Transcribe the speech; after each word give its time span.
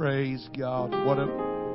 Praise 0.00 0.48
God. 0.58 0.92
What 1.04 1.18
a 1.18 1.26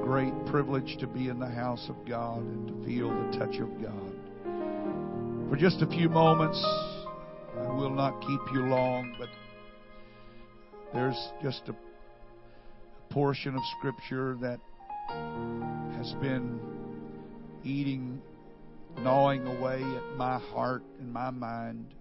great 0.02 0.34
privilege 0.48 0.98
to 1.00 1.06
be 1.06 1.30
in 1.30 1.38
the 1.38 1.46
house 1.46 1.86
of 1.90 2.10
God 2.10 2.40
and 2.40 2.68
to 2.68 2.84
feel 2.84 3.10
the 3.10 3.38
touch 3.38 3.58
of 3.60 3.70
God. 3.80 5.48
For 5.48 5.56
just 5.56 5.84
a 5.84 5.86
few 5.86 6.10
moments, 6.10 6.60
I 7.56 7.72
will 7.72 7.92
not 7.92 8.20
keep 8.22 8.40
you 8.52 8.62
long, 8.62 9.16
but 9.20 9.30
there's 10.92 11.30
just 11.44 11.70
a 11.70 11.76
portion 13.12 13.56
of 13.56 13.62
Scripture 13.78 14.36
that 14.42 14.60
has 15.96 16.14
been 16.14 16.60
eating, 17.64 18.20
gnawing 19.02 19.46
away 19.46 19.84
at 19.84 20.18
my 20.18 20.40
heart 20.40 20.82
and 21.00 21.14
my 21.14 21.30
mind. 21.30 21.94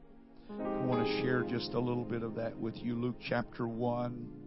I 0.59 0.87
want 0.87 1.07
to 1.07 1.21
share 1.21 1.43
just 1.43 1.75
a 1.75 1.79
little 1.79 2.07
bit 2.07 2.23
of 2.23 2.35
that 2.37 2.57
with 2.57 2.79
you. 2.79 2.95
Luke 2.95 3.17
chapter 3.29 3.69
1. 3.69 4.44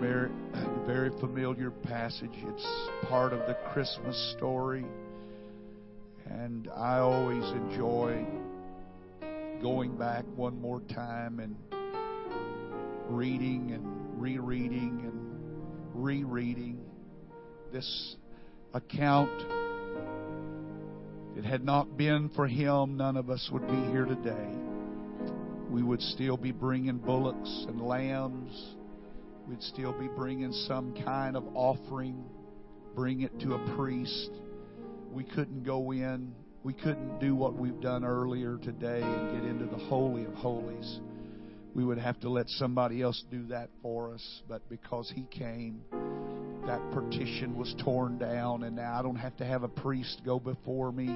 Very, 0.00 0.30
uh, 0.54 0.86
very 0.86 1.10
familiar 1.20 1.70
passage. 1.70 2.30
It's 2.32 2.88
part 3.08 3.32
of 3.32 3.40
the 3.40 3.56
Christmas 3.72 4.34
story. 4.36 4.84
And 6.26 6.68
I 6.74 6.98
always 6.98 7.44
enjoy 7.44 8.24
going 9.60 9.96
back 9.96 10.24
one 10.36 10.60
more 10.60 10.80
time 10.94 11.40
and 11.40 11.56
reading 13.08 13.72
and 13.72 14.20
rereading 14.20 15.02
and 15.04 16.04
rereading 16.04 16.84
this 17.72 18.16
account. 18.72 19.30
It 21.36 21.44
had 21.44 21.64
not 21.64 21.96
been 21.96 22.30
for 22.30 22.46
him, 22.46 22.96
none 22.96 23.16
of 23.16 23.28
us 23.28 23.48
would 23.52 23.66
be 23.66 23.90
here 23.90 24.04
today. 24.04 24.48
We 25.70 25.82
would 25.82 26.00
still 26.00 26.36
be 26.36 26.52
bringing 26.52 26.98
bullocks 26.98 27.64
and 27.68 27.80
lambs. 27.80 28.76
We'd 29.48 29.62
still 29.62 29.92
be 29.92 30.08
bringing 30.08 30.52
some 30.66 30.94
kind 31.04 31.36
of 31.36 31.44
offering, 31.54 32.24
bring 32.94 33.20
it 33.20 33.38
to 33.40 33.54
a 33.54 33.76
priest. 33.76 34.30
We 35.12 35.24
couldn't 35.24 35.64
go 35.64 35.92
in. 35.92 36.32
We 36.62 36.72
couldn't 36.72 37.18
do 37.18 37.34
what 37.34 37.54
we've 37.54 37.80
done 37.80 38.04
earlier 38.04 38.56
today 38.56 39.02
and 39.02 39.38
get 39.38 39.48
into 39.48 39.66
the 39.66 39.84
Holy 39.84 40.24
of 40.24 40.32
Holies. 40.34 41.00
We 41.74 41.84
would 41.84 41.98
have 41.98 42.18
to 42.20 42.30
let 42.30 42.48
somebody 42.48 43.02
else 43.02 43.22
do 43.30 43.46
that 43.48 43.68
for 43.82 44.14
us. 44.14 44.42
But 44.48 44.66
because 44.70 45.12
He 45.14 45.26
came, 45.30 45.82
that 46.66 46.80
partition 46.92 47.54
was 47.54 47.74
torn 47.84 48.16
down, 48.16 48.62
and 48.62 48.76
now 48.76 48.98
I 48.98 49.02
don't 49.02 49.16
have 49.16 49.36
to 49.36 49.44
have 49.44 49.62
a 49.62 49.68
priest 49.68 50.22
go 50.24 50.40
before 50.40 50.90
me. 50.90 51.14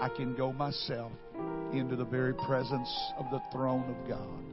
I 0.00 0.10
can 0.14 0.34
go 0.36 0.52
myself 0.52 1.12
into 1.72 1.96
the 1.96 2.04
very 2.04 2.34
presence 2.34 2.94
of 3.18 3.24
the 3.30 3.40
throne 3.52 3.88
of 3.88 4.08
God. 4.08 4.44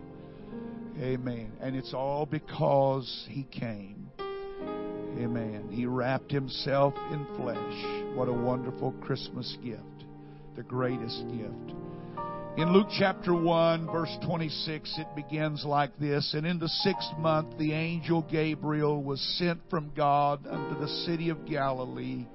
Amen. 1.02 1.52
And 1.59 1.75
it's 1.75 1.94
all 1.94 2.27
because 2.27 3.25
He 3.30 3.44
came. 3.44 4.11
Amen. 4.19 5.67
He 5.71 5.85
wrapped 5.85 6.31
Himself 6.31 6.94
in 7.11 7.25
flesh. 7.35 8.16
What 8.16 8.27
a 8.27 8.33
wonderful 8.33 8.91
Christmas 9.02 9.57
gift. 9.63 9.81
The 10.55 10.63
greatest 10.63 11.23
gift. 11.29 11.75
In 12.57 12.73
Luke 12.73 12.89
chapter 12.99 13.33
1, 13.33 13.88
verse 13.88 14.16
26, 14.25 14.99
it 14.99 15.07
begins 15.16 15.63
like 15.66 15.97
this 15.97 16.33
And 16.35 16.45
in 16.45 16.59
the 16.59 16.67
sixth 16.67 17.17
month, 17.17 17.57
the 17.57 17.73
angel 17.73 18.27
Gabriel 18.29 19.02
was 19.02 19.22
sent 19.39 19.61
from 19.69 19.91
God 19.95 20.45
unto 20.45 20.79
the 20.79 20.89
city 21.05 21.29
of 21.29 21.45
Galilee 21.45 22.27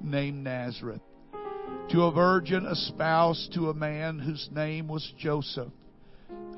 named 0.00 0.44
Nazareth 0.44 1.02
to 1.90 2.02
a 2.04 2.12
virgin 2.12 2.64
espoused 2.66 3.52
to 3.54 3.70
a 3.70 3.74
man 3.74 4.18
whose 4.18 4.48
name 4.52 4.88
was 4.88 5.12
Joseph 5.18 5.72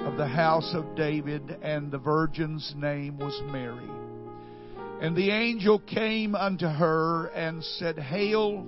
of 0.01 0.17
the 0.17 0.27
house 0.27 0.73
of 0.75 0.95
David, 0.97 1.59
and 1.63 1.91
the 1.91 1.99
virgin's 1.99 2.73
name 2.77 3.19
was 3.19 3.41
Mary. 3.47 3.89
And 5.01 5.17
the 5.17 5.31
angel 5.31 5.79
came 5.79 6.35
unto 6.35 6.67
her 6.67 7.27
and 7.29 7.63
said, 7.63 7.99
Hail, 7.99 8.67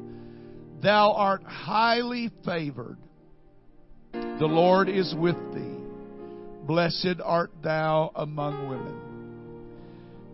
thou 0.82 1.12
art 1.12 1.42
highly 1.42 2.30
favored. 2.44 2.98
The 4.12 4.46
Lord 4.46 4.88
is 4.88 5.14
with 5.18 5.36
thee. 5.54 5.76
Blessed 6.66 7.20
art 7.24 7.50
thou 7.62 8.12
among 8.14 8.68
women. 8.68 9.00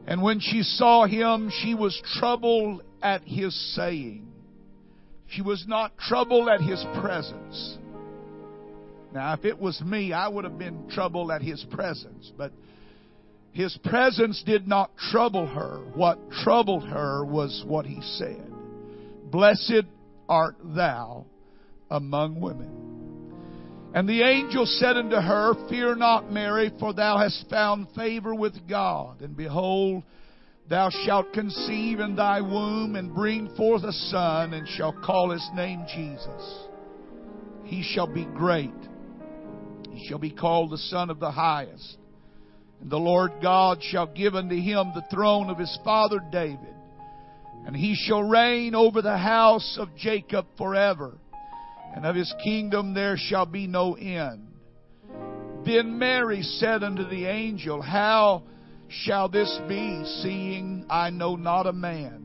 And 0.07 0.23
when 0.23 0.39
she 0.39 0.63
saw 0.63 1.07
him, 1.07 1.51
she 1.63 1.75
was 1.75 2.01
troubled 2.19 2.83
at 3.03 3.23
his 3.23 3.55
saying. 3.75 4.27
She 5.29 5.43
was 5.43 5.65
not 5.67 5.97
troubled 5.99 6.49
at 6.49 6.61
his 6.61 6.85
presence. 7.01 7.79
Now, 9.17 9.33
if 9.33 9.47
it 9.47 9.59
was 9.59 9.81
me, 9.81 10.13
I 10.13 10.29
would 10.29 10.45
have 10.45 10.59
been 10.59 10.91
troubled 10.91 11.31
at 11.31 11.41
his 11.41 11.65
presence. 11.71 12.31
But 12.37 12.53
his 13.53 13.75
presence 13.83 14.43
did 14.45 14.69
not 14.69 14.95
trouble 15.11 15.47
her. 15.47 15.79
What 15.95 16.19
troubled 16.45 16.87
her 16.87 17.25
was 17.25 17.65
what 17.67 17.87
he 17.87 17.99
said 18.03 18.53
Blessed 19.31 19.87
art 20.29 20.57
thou 20.63 21.25
among 21.91 22.43
women. 22.43 23.91
And 23.95 24.07
the 24.07 24.21
angel 24.21 24.67
said 24.67 24.99
unto 24.99 25.17
her, 25.17 25.67
Fear 25.71 25.95
not, 25.95 26.31
Mary, 26.31 26.71
for 26.79 26.93
thou 26.93 27.17
hast 27.17 27.49
found 27.49 27.87
favor 27.97 28.35
with 28.35 28.69
God. 28.69 29.23
And 29.23 29.35
behold, 29.35 30.03
thou 30.69 30.91
shalt 30.91 31.33
conceive 31.33 32.01
in 32.01 32.17
thy 32.17 32.43
womb 32.43 32.97
and 32.97 33.15
bring 33.15 33.49
forth 33.57 33.83
a 33.83 33.93
son, 33.93 34.53
and 34.53 34.69
shall 34.69 34.93
call 34.93 35.31
his 35.31 35.49
name 35.55 35.87
Jesus. 35.89 36.67
He 37.65 37.83
shall 37.83 38.07
be 38.07 38.27
great. 38.27 38.75
Shall 40.05 40.19
be 40.19 40.31
called 40.31 40.71
the 40.71 40.79
Son 40.79 41.11
of 41.11 41.21
the 41.21 41.31
Highest. 41.31 41.99
And 42.81 42.91
the 42.91 42.99
Lord 42.99 43.33
God 43.43 43.83
shall 43.83 44.07
give 44.07 44.35
unto 44.35 44.55
him 44.55 44.93
the 44.95 45.05
throne 45.11 45.51
of 45.51 45.59
his 45.59 45.79
father 45.85 46.21
David. 46.31 46.75
And 47.67 47.75
he 47.75 47.95
shall 47.95 48.23
reign 48.23 48.75
over 48.75 49.03
the 49.03 49.19
house 49.19 49.77
of 49.81 49.97
Jacob 49.97 50.47
forever 50.57 51.19
and 51.97 52.05
of 52.05 52.15
his 52.15 52.33
kingdom 52.45 52.93
there 52.93 53.17
shall 53.17 53.47
be 53.47 53.67
no 53.67 53.95
end. 53.95 54.47
Then 55.65 55.99
Mary 55.99 56.43
said 56.43 56.85
unto 56.85 57.09
the 57.09 57.25
angel, 57.25 57.81
How 57.81 58.43
shall 58.89 59.31
this 59.31 59.59
be, 59.67 60.05
seeing 60.23 60.85
I 60.91 61.09
know 61.09 61.37
not 61.37 61.67
a 61.67 61.73
man? 61.73 62.23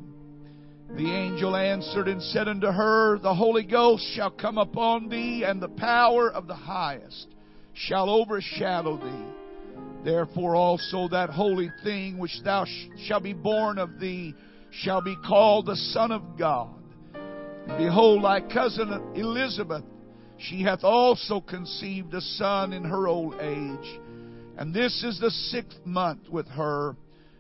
The 0.97 1.09
angel 1.09 1.55
answered 1.55 2.09
and 2.09 2.21
said 2.21 2.49
unto 2.49 2.67
her, 2.67 3.17
The 3.19 3.33
Holy 3.33 3.63
Ghost 3.63 4.03
shall 4.13 4.29
come 4.29 4.57
upon 4.57 5.07
thee, 5.07 5.45
and 5.45 5.61
the 5.61 5.69
power 5.69 6.29
of 6.29 6.47
the 6.47 6.53
highest 6.53 7.27
shall 7.73 8.09
overshadow 8.09 8.97
thee. 8.97 9.25
Therefore 10.03 10.55
also 10.55 11.07
that 11.09 11.29
holy 11.29 11.69
thing 11.83 12.17
which 12.17 12.41
thou 12.43 12.65
sh- 12.65 12.87
shall 13.05 13.19
be 13.19 13.33
born 13.33 13.77
of 13.77 13.99
thee 13.99 14.33
shall 14.71 15.01
be 15.01 15.15
called 15.27 15.67
the 15.67 15.75
Son 15.75 16.11
of 16.11 16.37
God. 16.37 16.73
And 17.13 17.77
Behold, 17.77 18.23
thy 18.23 18.41
cousin 18.41 19.13
Elizabeth, 19.15 19.83
she 20.37 20.63
hath 20.63 20.83
also 20.83 21.39
conceived 21.39 22.13
a 22.13 22.21
son 22.21 22.73
in 22.73 22.83
her 22.83 23.07
old 23.07 23.35
age. 23.35 23.99
And 24.57 24.73
this 24.73 25.03
is 25.03 25.19
the 25.19 25.29
sixth 25.29 25.85
month 25.85 26.29
with 26.29 26.47
her 26.47 26.95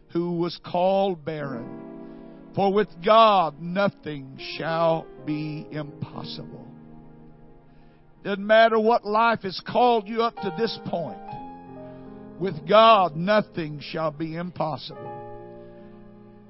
who 0.09 0.33
was 0.33 0.59
called 0.63 1.25
barren. 1.25 1.79
For 2.53 2.71
with 2.71 2.89
God 3.03 3.61
nothing 3.61 4.37
shall 4.57 5.07
be 5.25 5.65
impossible. 5.71 6.60
Doesn't 8.23 8.45
matter 8.45 8.79
what 8.79 9.05
life 9.05 9.41
has 9.41 9.59
called 9.65 10.07
you 10.07 10.21
up 10.23 10.35
to 10.35 10.53
this 10.57 10.77
point. 10.85 11.17
With 12.39 12.67
God 12.67 13.15
nothing 13.15 13.79
shall 13.81 14.11
be 14.11 14.35
impossible. 14.35 15.17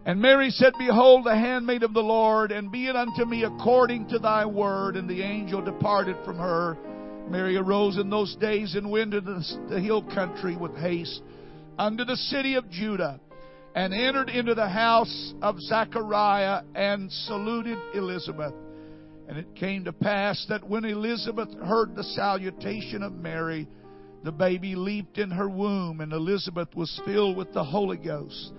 And 0.05 0.19
Mary 0.19 0.49
said, 0.49 0.73
Behold, 0.79 1.25
the 1.25 1.35
handmaid 1.35 1.83
of 1.83 1.93
the 1.93 2.01
Lord, 2.01 2.51
and 2.51 2.71
be 2.71 2.87
it 2.87 2.95
unto 2.95 3.23
me 3.23 3.43
according 3.43 4.09
to 4.09 4.19
thy 4.19 4.45
word. 4.45 4.95
And 4.95 5.07
the 5.07 5.21
angel 5.21 5.61
departed 5.61 6.15
from 6.25 6.37
her. 6.37 6.77
Mary 7.29 7.55
arose 7.55 7.97
in 7.97 8.09
those 8.09 8.35
days 8.37 8.75
and 8.75 8.89
went 8.89 9.13
into 9.13 9.41
the 9.69 9.79
hill 9.79 10.01
country 10.01 10.57
with 10.57 10.75
haste 10.77 11.21
unto 11.77 12.03
the 12.03 12.15
city 12.15 12.55
of 12.55 12.69
Judah, 12.69 13.19
and 13.73 13.93
entered 13.93 14.29
into 14.29 14.53
the 14.53 14.67
house 14.67 15.33
of 15.41 15.59
Zachariah, 15.59 16.63
and 16.75 17.11
saluted 17.11 17.77
Elizabeth. 17.95 18.53
And 19.31 19.39
it 19.39 19.55
came 19.55 19.85
to 19.85 19.93
pass 19.93 20.45
that 20.49 20.67
when 20.67 20.83
Elizabeth 20.83 21.47
heard 21.63 21.95
the 21.95 22.03
salutation 22.03 23.01
of 23.01 23.13
Mary, 23.13 23.65
the 24.25 24.31
baby 24.33 24.75
leaped 24.75 25.17
in 25.17 25.31
her 25.31 25.47
womb, 25.47 26.01
and 26.01 26.11
Elizabeth 26.11 26.67
was 26.75 27.01
filled 27.05 27.37
with 27.37 27.53
the 27.53 27.63
Holy 27.63 27.95
Ghost. 27.95 28.51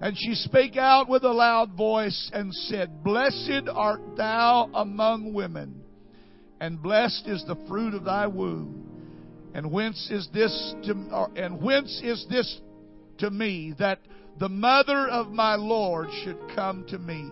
And 0.00 0.16
she 0.16 0.34
spake 0.34 0.78
out 0.78 1.10
with 1.10 1.24
a 1.24 1.30
loud 1.30 1.76
voice 1.76 2.30
and 2.32 2.54
said, 2.54 3.04
Blessed 3.04 3.68
art 3.70 4.00
thou 4.16 4.70
among 4.72 5.34
women, 5.34 5.82
and 6.58 6.82
blessed 6.82 7.24
is 7.26 7.44
the 7.46 7.62
fruit 7.68 7.92
of 7.92 8.04
thy 8.04 8.26
womb. 8.26 9.52
And 9.52 9.70
whence 9.70 10.08
is 10.10 10.26
this 10.32 10.74
to, 10.84 11.28
and 11.36 11.60
whence 11.60 12.00
is 12.02 12.24
this 12.30 12.62
to 13.18 13.30
me 13.30 13.74
that 13.78 13.98
the 14.40 14.48
mother 14.48 15.06
of 15.06 15.32
my 15.32 15.56
Lord 15.56 16.08
should 16.24 16.38
come 16.56 16.86
to 16.88 16.98
me? 16.98 17.30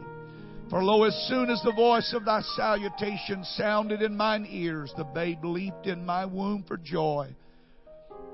For 0.73 0.83
lo, 0.83 1.03
as 1.03 1.15
soon 1.29 1.51
as 1.51 1.61
the 1.61 1.73
voice 1.73 2.15
of 2.15 2.25
thy 2.25 2.41
salutation 2.57 3.45
sounded 3.45 4.01
in 4.01 4.17
mine 4.17 4.47
ears, 4.49 4.91
the 4.97 5.05
babe 5.05 5.45
leaped 5.45 5.87
in 5.87 6.07
my 6.07 6.25
womb 6.25 6.65
for 6.67 6.79
joy. 6.79 7.29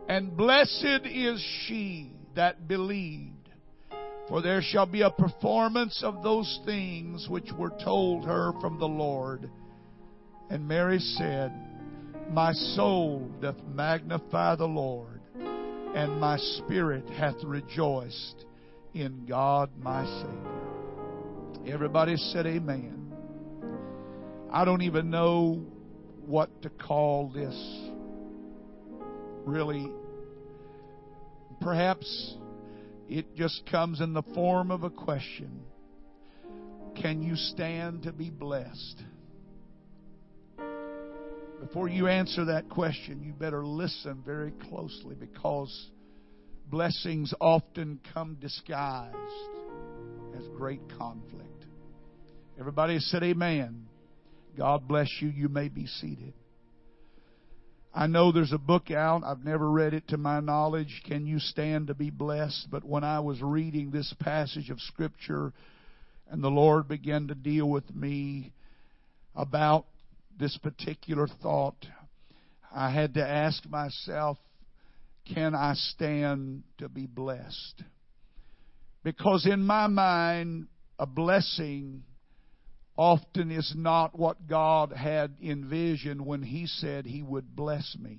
And 0.08 0.37
blessed 0.37 1.00
is 1.05 1.44
she 1.67 2.12
that 2.37 2.69
believed 2.69 3.50
For 4.29 4.40
there 4.40 4.62
shall 4.62 4.87
be 4.87 5.02
a 5.02 5.11
performance 5.11 6.00
of 6.05 6.23
those 6.23 6.61
things 6.64 7.26
which 7.29 7.50
were 7.58 7.73
told 7.82 8.25
her 8.26 8.52
from 8.61 8.79
the 8.79 8.87
Lord. 8.87 9.50
And 10.49 10.69
Mary 10.69 11.00
said, 11.00 11.52
My 12.31 12.52
soul 12.52 13.29
doth 13.43 13.61
magnify 13.67 14.55
the 14.55 14.64
Lord, 14.64 15.23
and 15.34 16.20
my 16.20 16.37
spirit 16.37 17.11
hath 17.11 17.43
rejoiced 17.43 18.44
in 18.94 19.26
God 19.26 19.70
my 19.76 20.05
Savior. 20.05 20.68
Everybody 21.66 22.16
said, 22.16 22.46
Amen. 22.46 23.12
I 24.50 24.64
don't 24.64 24.82
even 24.82 25.10
know 25.10 25.64
what 26.25 26.62
to 26.62 26.70
call 26.70 27.28
this. 27.28 27.55
Really, 29.44 29.90
perhaps 31.60 32.37
it 33.08 33.34
just 33.34 33.62
comes 33.70 34.00
in 34.00 34.12
the 34.12 34.22
form 34.34 34.70
of 34.70 34.82
a 34.82 34.90
question 34.90 35.62
Can 37.00 37.22
you 37.22 37.37
stand 37.37 38.05
to 38.05 38.12
be 38.12 38.31
blessed? 38.31 39.02
Before 41.60 41.88
you 41.88 42.06
answer 42.06 42.46
that 42.46 42.69
question, 42.69 43.22
you 43.22 43.32
better 43.32 43.66
listen 43.66 44.22
very 44.25 44.52
closely 44.69 45.16
because 45.16 45.90
blessings 46.70 47.34
often 47.40 48.00
come 48.14 48.37
disguised 48.40 49.57
great 50.58 50.81
conflict. 50.99 51.66
Everybody 52.58 52.99
said, 52.99 53.22
Amen. 53.22 53.87
God 54.56 54.88
bless 54.88 55.08
you. 55.20 55.28
You 55.28 55.49
may 55.49 55.69
be 55.69 55.87
seated. 55.87 56.32
I 57.94 58.08
know 58.08 58.32
there's 58.32 58.52
a 58.52 58.58
book 58.58 58.90
out. 58.90 59.22
I've 59.25 59.44
never 59.44 59.70
read 59.70 59.94
it 59.94 60.08
to 60.08 60.16
my 60.16 60.40
knowledge. 60.40 61.02
Can 61.06 61.26
you 61.26 61.38
stand 61.38 61.87
to 61.87 61.94
be 61.94 62.10
blessed? 62.10 62.66
But 62.72 62.82
when 62.82 63.05
I 63.05 63.20
was 63.20 63.40
reading 63.40 63.93
this 63.93 64.12
passage 64.19 64.69
of 64.69 64.81
Scripture 64.81 65.52
and 66.28 66.43
the 66.43 66.49
Lord 66.49 66.88
began 66.88 67.28
to 67.28 67.37
deal 67.37 67.69
with 67.70 67.94
me 67.94 68.52
about 69.37 69.87
this 70.40 70.58
particular 70.60 71.28
thought, 71.40 71.87
I 72.75 72.90
had 72.90 73.14
to 73.14 73.25
ask 73.25 73.64
myself, 73.69 74.38
can 75.32 75.55
I 75.55 75.75
stand 75.75 76.64
to 76.78 76.88
be 76.88 77.06
blessed? 77.06 77.84
Because 79.08 79.46
in 79.46 79.62
my 79.62 79.87
mind, 79.87 80.69
a 80.99 81.06
blessing 81.06 82.02
often 82.94 83.50
is 83.50 83.72
not 83.75 84.19
what 84.19 84.46
God 84.46 84.93
had 84.93 85.34
envisioned 85.43 86.26
when 86.26 86.43
He 86.43 86.66
said 86.66 87.06
He 87.06 87.22
would 87.22 87.56
bless 87.56 87.96
me. 87.99 88.19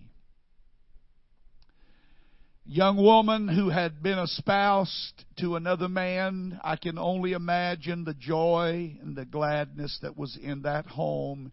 Young 2.65 2.97
woman 2.97 3.47
who 3.47 3.69
had 3.69 4.01
been 4.01 4.17
espoused 4.17 5.25
to 5.37 5.57
another 5.57 5.87
man, 5.87 6.59
I 6.63 6.75
can 6.75 6.97
only 6.97 7.33
imagine 7.33 8.03
the 8.03 8.15
joy 8.15 8.97
and 8.99 9.15
the 9.15 9.25
gladness 9.25 9.99
that 10.01 10.17
was 10.17 10.39
in 10.41 10.63
that 10.63 10.87
home 10.87 11.51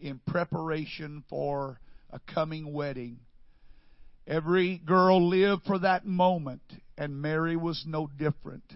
in 0.00 0.18
preparation 0.26 1.24
for 1.28 1.78
a 2.10 2.20
coming 2.20 2.72
wedding. 2.72 3.18
Every 4.28 4.76
girl 4.76 5.26
lived 5.26 5.62
for 5.64 5.78
that 5.78 6.04
moment, 6.04 6.60
and 6.98 7.22
Mary 7.22 7.56
was 7.56 7.84
no 7.86 8.10
different. 8.18 8.74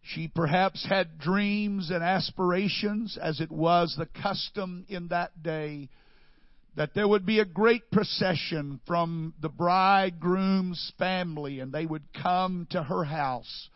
She 0.00 0.26
perhaps 0.26 0.86
had 0.88 1.18
dreams 1.18 1.90
and 1.90 2.02
aspirations, 2.02 3.18
as 3.20 3.40
it 3.40 3.52
was 3.52 3.94
the 3.94 4.06
custom 4.06 4.86
in 4.88 5.08
that 5.08 5.42
day, 5.42 5.90
that 6.76 6.94
there 6.94 7.06
would 7.06 7.26
be 7.26 7.40
a 7.40 7.44
great 7.44 7.90
procession 7.90 8.80
from 8.86 9.34
the 9.42 9.50
bridegroom's 9.50 10.94
family, 10.98 11.60
and 11.60 11.72
they 11.72 11.84
would 11.84 12.14
come 12.14 12.66
to 12.70 12.82
her 12.82 13.04
house. 13.04 13.68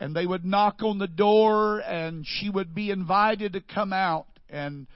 And 0.00 0.16
they 0.16 0.24
would 0.24 0.46
knock 0.46 0.82
on 0.82 0.96
the 0.96 1.06
door, 1.06 1.80
and 1.80 2.26
she 2.26 2.48
would 2.48 2.74
be 2.74 2.90
invited 2.90 3.52
to 3.52 3.60
come 3.60 3.92
out. 3.92 4.26
And 4.48 4.86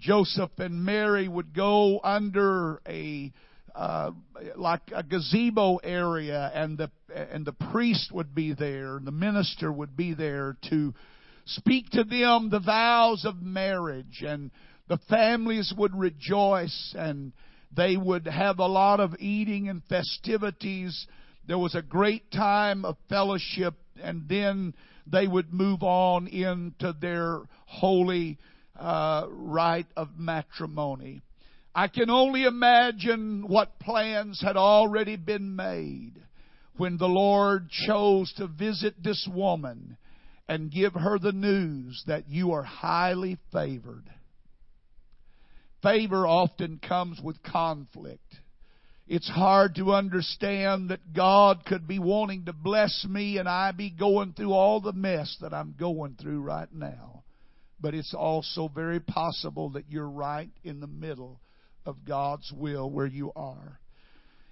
Joseph 0.00 0.58
and 0.58 0.86
Mary 0.86 1.28
would 1.28 1.52
go 1.52 2.00
under 2.02 2.80
a 2.88 3.30
uh, 3.74 4.12
like 4.56 4.82
a 4.94 5.02
gazebo 5.02 5.76
area, 5.76 6.50
and 6.54 6.78
the 6.78 6.90
and 7.14 7.44
the 7.44 7.52
priest 7.52 8.12
would 8.12 8.34
be 8.34 8.52
there, 8.52 8.96
and 8.96 9.06
the 9.06 9.12
minister 9.12 9.72
would 9.72 9.96
be 9.96 10.14
there 10.14 10.56
to 10.70 10.94
speak 11.46 11.90
to 11.90 12.04
them 12.04 12.50
the 12.50 12.60
vows 12.60 13.24
of 13.24 13.42
marriage, 13.42 14.22
and 14.26 14.50
the 14.88 14.98
families 15.08 15.72
would 15.76 15.94
rejoice, 15.94 16.94
and 16.96 17.32
they 17.76 17.96
would 17.96 18.26
have 18.26 18.58
a 18.58 18.66
lot 18.66 19.00
of 19.00 19.14
eating 19.18 19.68
and 19.68 19.82
festivities. 19.88 21.06
There 21.46 21.58
was 21.58 21.74
a 21.74 21.82
great 21.82 22.30
time 22.30 22.84
of 22.84 22.96
fellowship, 23.08 23.74
and 24.02 24.28
then 24.28 24.74
they 25.06 25.26
would 25.26 25.52
move 25.52 25.82
on 25.82 26.26
into 26.28 26.94
their 27.00 27.40
holy 27.66 28.38
uh, 28.78 29.26
rite 29.28 29.88
of 29.96 30.08
matrimony. 30.16 31.22
I 31.74 31.88
can 31.88 32.08
only 32.08 32.44
imagine 32.44 33.48
what 33.48 33.80
plans 33.80 34.40
had 34.40 34.56
already 34.56 35.16
been 35.16 35.56
made 35.56 36.12
when 36.76 36.98
the 36.98 37.08
Lord 37.08 37.68
chose 37.86 38.32
to 38.36 38.46
visit 38.46 39.02
this 39.02 39.28
woman 39.32 39.96
and 40.48 40.70
give 40.70 40.94
her 40.94 41.18
the 41.18 41.32
news 41.32 42.04
that 42.06 42.28
you 42.28 42.52
are 42.52 42.62
highly 42.62 43.38
favored. 43.52 44.08
Favor 45.82 46.26
often 46.26 46.78
comes 46.78 47.20
with 47.20 47.42
conflict. 47.42 48.20
It's 49.08 49.28
hard 49.28 49.74
to 49.74 49.92
understand 49.92 50.90
that 50.90 51.12
God 51.12 51.64
could 51.66 51.88
be 51.88 51.98
wanting 51.98 52.44
to 52.44 52.52
bless 52.52 53.04
me 53.08 53.38
and 53.38 53.48
I 53.48 53.72
be 53.72 53.90
going 53.90 54.32
through 54.32 54.52
all 54.52 54.80
the 54.80 54.92
mess 54.92 55.36
that 55.40 55.52
I'm 55.52 55.74
going 55.78 56.16
through 56.20 56.40
right 56.40 56.72
now. 56.72 57.24
But 57.80 57.94
it's 57.94 58.14
also 58.14 58.68
very 58.68 59.00
possible 59.00 59.70
that 59.70 59.90
you're 59.90 60.08
right 60.08 60.48
in 60.62 60.80
the 60.80 60.86
middle 60.86 61.40
of 61.86 62.04
God's 62.06 62.52
will 62.52 62.90
where 62.90 63.06
you 63.06 63.32
are. 63.34 63.78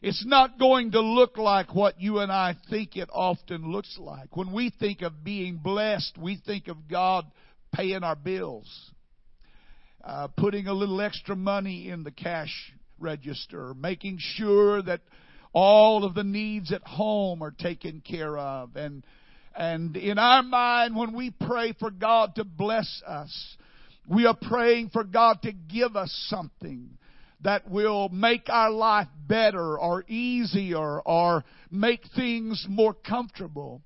It's 0.03 0.25
not 0.27 0.59
going 0.59 0.93
to 0.93 1.01
look 1.01 1.39
like 1.39 1.75
what 1.75 2.01
you 2.01 2.19
and 2.19 2.33
I 2.33 2.57
think 2.69 2.97
it 2.97 3.09
often 3.13 3.71
looks 3.71 3.97
like. 4.01 4.37
When 4.37 4.53
we 4.53 4.71
think 4.71 5.01
of 5.03 5.23
being 5.23 5.59
blessed, 5.63 6.19
we 6.19 6.41
think 6.45 6.67
of 6.67 6.89
God 6.91 7.25
paying 7.73 8.03
our 8.03 8.17
bills, 8.17 8.69
uh, 10.03 10.27
putting 10.37 10.67
a 10.67 10.73
little 10.73 11.01
extra 11.01 11.37
money 11.37 11.89
in 11.89 12.03
the 12.03 12.11
cash 12.11 12.73
register, 12.99 13.75
making 13.75 14.19
sure 14.19 14.83
that 14.83 15.03
all 15.53 16.05
of 16.05 16.15
the 16.15 16.25
needs 16.25 16.73
at 16.73 16.83
home 16.83 17.41
are 17.41 17.53
taken 17.53 18.01
care 18.01 18.37
of. 18.37 18.75
And, 18.75 19.05
and 19.55 19.97
in 19.97 20.19
our 20.19 20.43
mind, 20.43 20.97
when 20.97 21.15
we 21.15 21.31
pray 21.31 21.75
for 21.79 21.93
God 21.93 22.35
to 22.37 22.45
bless 22.45 23.03
us, 23.07 23.57
we 24.09 24.27
are 24.27 24.37
praying 24.41 24.91
for 24.91 25.05
God 25.05 25.43
to 25.43 25.53
give 25.53 25.95
us 25.95 26.13
something 26.29 26.99
that 27.43 27.69
will 27.69 28.09
make 28.09 28.49
our 28.49 28.71
life 28.71 29.09
better 29.27 29.79
or 29.79 30.05
easier 30.09 31.01
or 31.01 31.45
make 31.71 32.03
things 32.15 32.65
more 32.69 32.95
comfortable. 32.95 33.83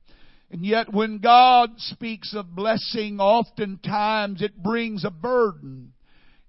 And 0.50 0.64
yet 0.64 0.92
when 0.92 1.18
God 1.18 1.70
speaks 1.78 2.34
of 2.34 2.54
blessing, 2.54 3.18
oftentimes 3.18 4.42
it 4.42 4.62
brings 4.62 5.04
a 5.04 5.10
burden. 5.10 5.92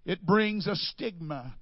It 0.06 0.26
brings 0.26 0.68
a 0.68 0.76
stigma. 0.76 1.56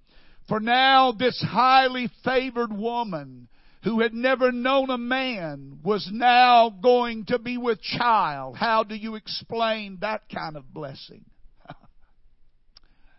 For 0.47 0.59
now 0.59 1.11
this 1.11 1.43
highly 1.47 2.09
favored 2.23 2.71
woman 2.71 3.47
who 3.83 4.01
had 4.01 4.13
never 4.13 4.51
known 4.51 4.89
a 4.89 4.97
man 4.97 5.79
was 5.83 6.09
now 6.11 6.69
going 6.69 7.25
to 7.25 7.39
be 7.39 7.57
with 7.57 7.81
child. 7.81 8.57
How 8.57 8.83
do 8.83 8.95
you 8.95 9.15
explain 9.15 9.99
that 10.01 10.23
kind 10.33 10.57
of 10.57 10.73
blessing? 10.73 11.25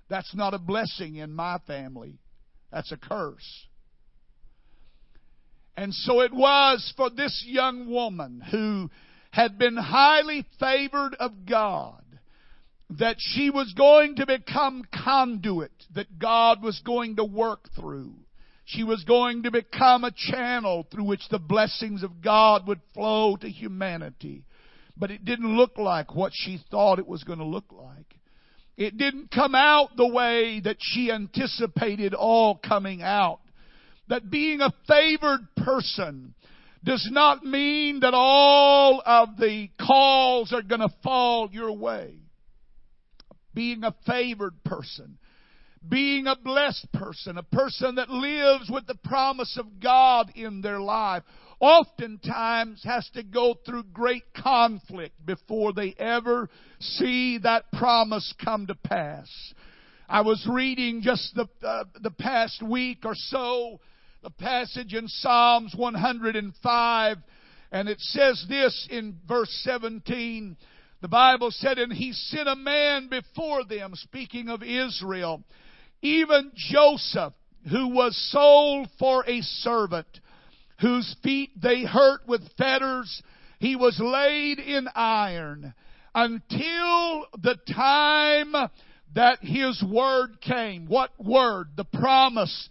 That's 0.09 0.35
not 0.35 0.55
a 0.55 0.59
blessing 0.59 1.17
in 1.17 1.33
my 1.33 1.59
family. 1.67 2.19
That's 2.73 2.93
a 2.93 2.97
curse. 2.97 3.67
And 5.77 5.93
so 5.93 6.21
it 6.21 6.33
was 6.33 6.93
for 6.97 7.11
this 7.11 7.45
young 7.47 7.91
woman 7.91 8.43
who 8.51 8.91
had 9.31 9.59
been 9.59 9.77
highly 9.77 10.47
favored 10.59 11.15
of 11.21 11.45
God 11.45 12.03
that 12.91 13.17
she 13.19 13.51
was 13.51 13.75
going 13.77 14.17
to 14.17 14.27
become 14.27 14.85
conduit 15.05 15.73
that 15.95 16.19
God 16.19 16.63
was 16.63 16.81
going 16.85 17.17
to 17.17 17.25
work 17.25 17.69
through. 17.79 18.15
She 18.65 18.85
was 18.85 19.05
going 19.05 19.43
to 19.43 19.51
become 19.51 20.05
a 20.05 20.15
channel 20.17 20.87
through 20.91 21.05
which 21.05 21.29
the 21.31 21.39
blessings 21.39 22.03
of 22.03 22.23
God 22.23 22.67
would 22.67 22.81
flow 22.95 23.37
to 23.37 23.49
humanity. 23.49 24.45
But 24.97 25.11
it 25.11 25.25
didn't 25.25 25.57
look 25.57 25.79
like 25.79 26.15
what 26.15 26.33
she 26.35 26.59
thought 26.71 26.99
it 26.99 27.07
was 27.07 27.23
going 27.23 27.39
to 27.39 27.45
look 27.45 27.71
like. 27.71 28.16
It 28.77 28.99
didn't 28.99 29.31
come 29.31 29.55
out 29.55 29.97
the 29.97 30.07
way 30.07 30.61
that 30.61 30.77
she 30.81 31.11
anticipated 31.11 32.13
all 32.13 32.57
coming 32.57 33.03
out. 33.03 33.41
That 34.09 34.31
being 34.31 34.61
a 34.61 34.73
favored 34.87 35.49
person 35.57 36.35
does 36.85 37.09
not 37.11 37.43
mean 37.43 38.01
that 38.01 38.15
all 38.15 39.03
of 39.05 39.37
the 39.39 39.69
calls 39.81 40.53
are 40.53 40.63
going 40.63 40.83
to 40.83 40.95
fall 41.03 41.49
your 41.51 41.73
way. 41.73 42.15
Being 43.55 43.83
a 43.83 43.95
favored 44.07 44.63
person, 44.63 45.19
being 45.89 46.27
a 46.27 46.37
blessed 46.37 46.93
person, 46.93 47.39
a 47.39 47.43
person 47.43 47.95
that 47.95 48.11
lives 48.11 48.71
with 48.71 48.87
the 48.87 48.95
promise 48.95 49.57
of 49.59 49.81
God 49.81 50.31
in 50.35 50.61
their 50.61 50.79
life, 50.79 51.23
oftentimes 51.61 52.83
has 52.85 53.09
to 53.15 53.23
go 53.23 53.55
through 53.65 53.85
great 53.93 54.25
conflict 54.35 55.15
before 55.25 55.73
they 55.73 55.95
ever 55.99 56.49
see 56.79 57.39
that 57.39 57.71
promise 57.73 58.35
come 58.45 58.67
to 58.67 58.75
pass. 58.75 59.29
I 60.09 60.21
was 60.21 60.47
reading 60.49 61.03
just 61.03 61.35
the, 61.35 61.49
uh, 61.67 61.85
the 62.01 62.11
past 62.11 62.63
week 62.63 63.05
or 63.05 63.15
so 63.15 63.81
the 64.23 64.31
passage 64.31 64.93
in 64.93 65.09
Psalms 65.09 65.75
105 65.77 67.17
and 67.73 67.89
it 67.89 68.01
says 68.01 68.45
this 68.49 68.89
in 68.91 69.19
verse 69.27 69.51
17. 69.65 70.57
The 71.03 71.09
Bible 71.09 71.51
said, 71.51 71.79
and 71.79 71.93
he 71.93 72.13
sent 72.13 72.49
a 72.49 72.57
man 72.57 73.09
before 73.09 73.65
them, 73.65 73.93
speaking 73.95 74.49
of 74.49 74.63
Israel, 74.63 75.43
even 76.03 76.53
Joseph, 76.55 77.35
who 77.71 77.89
was 77.89 78.17
sold 78.33 78.89
for 78.99 79.25
a 79.29 79.41
servant, 79.43 80.07
whose 80.81 81.17
feet 81.23 81.51
they 81.61 81.85
hurt 81.85 82.21
with 82.27 82.43
fetters. 82.57 83.23
He 83.59 83.77
was 83.77 83.99
laid 83.99 84.59
in 84.59 84.89
iron 84.95 85.75
until 86.15 87.27
the 87.43 87.57
time 87.75 88.55
that 89.15 89.39
his 89.43 89.83
word 89.83 90.41
came. 90.41 90.87
What 90.87 91.11
word? 91.19 91.69
The 91.77 91.85
promise 91.85 92.69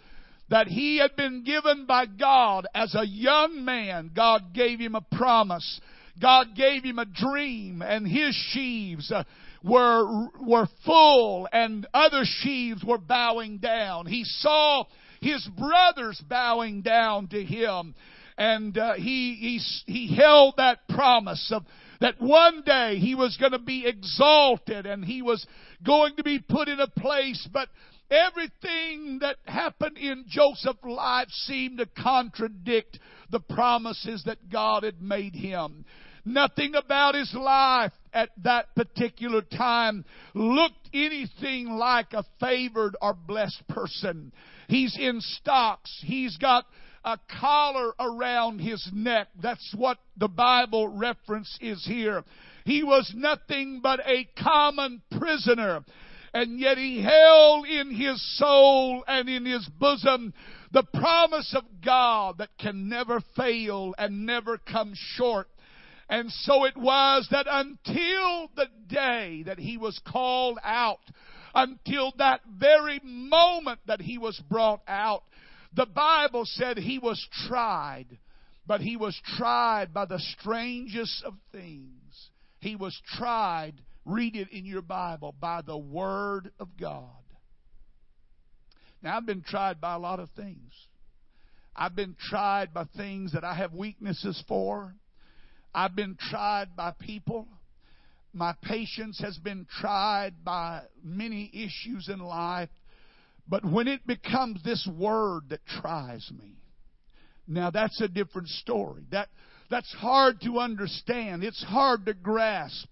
that 0.49 0.67
he 0.67 0.97
had 0.97 1.15
been 1.15 1.43
given 1.43 1.85
by 1.85 2.05
God 2.05 2.67
as 2.75 2.93
a 2.93 3.05
young 3.05 3.65
man. 3.65 4.11
God 4.15 4.53
gave 4.53 4.79
him 4.79 4.95
a 4.95 5.01
promise. 5.01 5.81
God 6.21 6.55
gave 6.55 6.83
him 6.83 6.99
a 6.99 7.05
dream 7.05 7.81
and 7.81 8.07
his 8.07 8.35
sheaves 8.51 9.11
uh, 9.11 9.23
were, 9.63 10.29
were 10.39 10.67
full 10.85 11.47
and 11.51 11.87
other 11.93 12.21
sheaves 12.23 12.83
were 12.83 12.99
bowing 12.99 13.57
down. 13.57 14.05
He 14.05 14.23
saw 14.23 14.85
his 15.21 15.47
brothers 15.57 16.21
bowing 16.27 16.81
down 16.81 17.27
to 17.27 17.43
him 17.43 17.95
and 18.37 18.77
uh, 18.77 18.95
he, 18.95 19.59
he, 19.85 19.91
he 19.91 20.15
held 20.15 20.55
that 20.57 20.87
promise 20.89 21.51
of 21.53 21.63
that 22.01 22.19
one 22.19 22.61
day 22.65 22.97
he 22.97 23.15
was 23.15 23.37
going 23.37 23.53
to 23.53 23.59
be 23.59 23.85
exalted 23.87 24.85
and 24.85 25.05
he 25.05 25.21
was 25.21 25.45
going 25.85 26.15
to 26.17 26.23
be 26.23 26.39
put 26.39 26.67
in 26.67 26.79
a 26.79 26.87
place 26.87 27.47
but 27.53 27.69
Everything 28.11 29.19
that 29.21 29.37
happened 29.45 29.97
in 29.97 30.25
Joseph's 30.27 30.83
life 30.83 31.29
seemed 31.29 31.79
to 31.79 31.87
contradict 31.87 32.99
the 33.31 33.39
promises 33.39 34.23
that 34.25 34.49
God 34.51 34.83
had 34.83 35.01
made 35.01 35.33
him. 35.33 35.85
Nothing 36.23 36.75
about 36.75 37.15
his 37.15 37.33
life 37.33 37.93
at 38.13 38.29
that 38.43 38.75
particular 38.75 39.41
time 39.41 40.05
looked 40.35 40.89
anything 40.93 41.69
like 41.69 42.13
a 42.13 42.25
favored 42.39 42.95
or 43.01 43.13
blessed 43.13 43.67
person. 43.69 44.31
He's 44.67 44.97
in 44.97 45.21
stocks. 45.21 46.01
He's 46.03 46.37
got 46.37 46.65
a 47.03 47.19
collar 47.39 47.93
around 47.99 48.59
his 48.59 48.87
neck. 48.93 49.27
That's 49.41 49.73
what 49.77 49.99
the 50.17 50.27
Bible 50.27 50.87
reference 50.87 51.57
is 51.61 51.85
here. 51.85 52.23
He 52.65 52.83
was 52.83 53.13
nothing 53.15 53.79
but 53.81 53.99
a 54.05 54.27
common 54.41 55.01
prisoner 55.17 55.83
and 56.35 56.59
yet 56.59 56.77
he 56.77 57.01
held 57.01 57.65
in 57.65 57.95
his 57.95 58.21
soul 58.37 59.05
and 59.07 59.29
in 59.29 59.45
his 59.45 59.65
bosom 59.79 60.33
the 60.73 60.83
promise 60.83 61.55
of 61.55 61.63
God 61.83 62.39
that 62.39 62.49
can 62.59 62.89
never 62.89 63.21
fail 63.37 63.95
and 63.97 64.25
never 64.25 64.57
come 64.57 64.91
short. 64.93 65.47
And 66.09 66.29
so 66.29 66.65
it 66.65 66.75
was 66.75 67.25
that 67.31 67.47
until 67.49 68.49
the 68.53 68.67
day 68.87 69.43
that 69.45 69.59
he 69.59 69.77
was 69.77 69.97
called 70.05 70.59
out, 70.61 70.99
until 71.55 72.13
that 72.17 72.41
very 72.59 72.99
moment 73.03 73.79
that 73.87 74.01
he 74.01 74.17
was 74.17 74.39
brought 74.49 74.81
out, 74.87 75.23
the 75.73 75.87
Bible 75.87 76.45
said 76.45 76.77
he 76.77 76.99
was 76.99 77.25
tried, 77.47 78.17
but 78.67 78.81
he 78.81 78.97
was 78.97 79.19
tried 79.37 79.93
by 79.93 80.05
the 80.05 80.19
strangest 80.19 81.23
of 81.23 81.33
things. 81.51 82.29
He 82.59 82.75
was 82.75 82.99
tried 83.17 83.81
Read 84.05 84.35
it 84.35 84.51
in 84.51 84.65
your 84.65 84.83
Bible 84.83 85.33
by 85.39 85.61
the 85.63 85.77
Word 85.77 86.51
of 86.59 86.69
God. 86.79 87.09
Now, 89.01 89.17
I've 89.17 89.25
been 89.25 89.41
tried 89.41 89.81
by 89.81 89.95
a 89.95 89.99
lot 89.99 90.19
of 90.19 90.29
things. 90.35 90.71
I've 91.75 91.95
been 91.95 92.15
tried 92.19 92.73
by 92.73 92.85
things 92.95 93.33
that 93.33 93.43
I 93.43 93.55
have 93.55 93.73
weaknesses 93.73 94.41
for. 94.47 94.93
I've 95.73 95.95
been 95.95 96.17
tried 96.19 96.75
by 96.75 96.91
people. 96.91 97.47
My 98.35 98.53
patience 98.63 99.17
has 99.21 99.37
been 99.37 99.65
tried 99.79 100.43
by 100.43 100.81
many 101.01 101.49
issues 101.53 102.09
in 102.09 102.19
life. 102.19 102.69
But 103.47 103.63
when 103.63 103.87
it 103.87 104.05
becomes 104.05 104.61
this 104.61 104.85
word 104.93 105.43
that 105.49 105.65
tries 105.65 106.29
me, 106.37 106.57
now 107.47 107.71
that's 107.71 108.01
a 108.01 108.09
different 108.09 108.49
story. 108.49 109.03
That, 109.11 109.29
that's 109.71 109.93
hard 109.93 110.41
to 110.41 110.59
understand. 110.59 111.45
It's 111.45 111.63
hard 111.63 112.05
to 112.07 112.13
grasp 112.13 112.87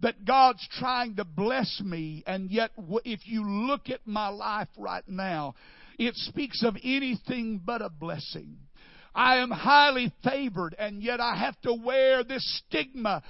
that 0.00 0.24
God's 0.24 0.66
trying 0.72 1.14
to 1.16 1.24
bless 1.24 1.80
me, 1.84 2.24
and 2.26 2.50
yet 2.50 2.72
if 3.04 3.20
you 3.26 3.46
look 3.46 3.90
at 3.90 4.06
my 4.06 4.28
life 4.28 4.68
right 4.76 5.06
now, 5.06 5.54
it 5.98 6.16
speaks 6.16 6.64
of 6.64 6.76
anything 6.82 7.60
but 7.64 7.82
a 7.82 7.90
blessing. 7.90 8.56
I 9.14 9.36
am 9.36 9.50
highly 9.50 10.12
favored, 10.24 10.74
and 10.78 11.02
yet 11.02 11.20
I 11.20 11.36
have 11.36 11.60
to 11.60 11.74
wear 11.74 12.24
this 12.24 12.62
stigma 12.66 13.22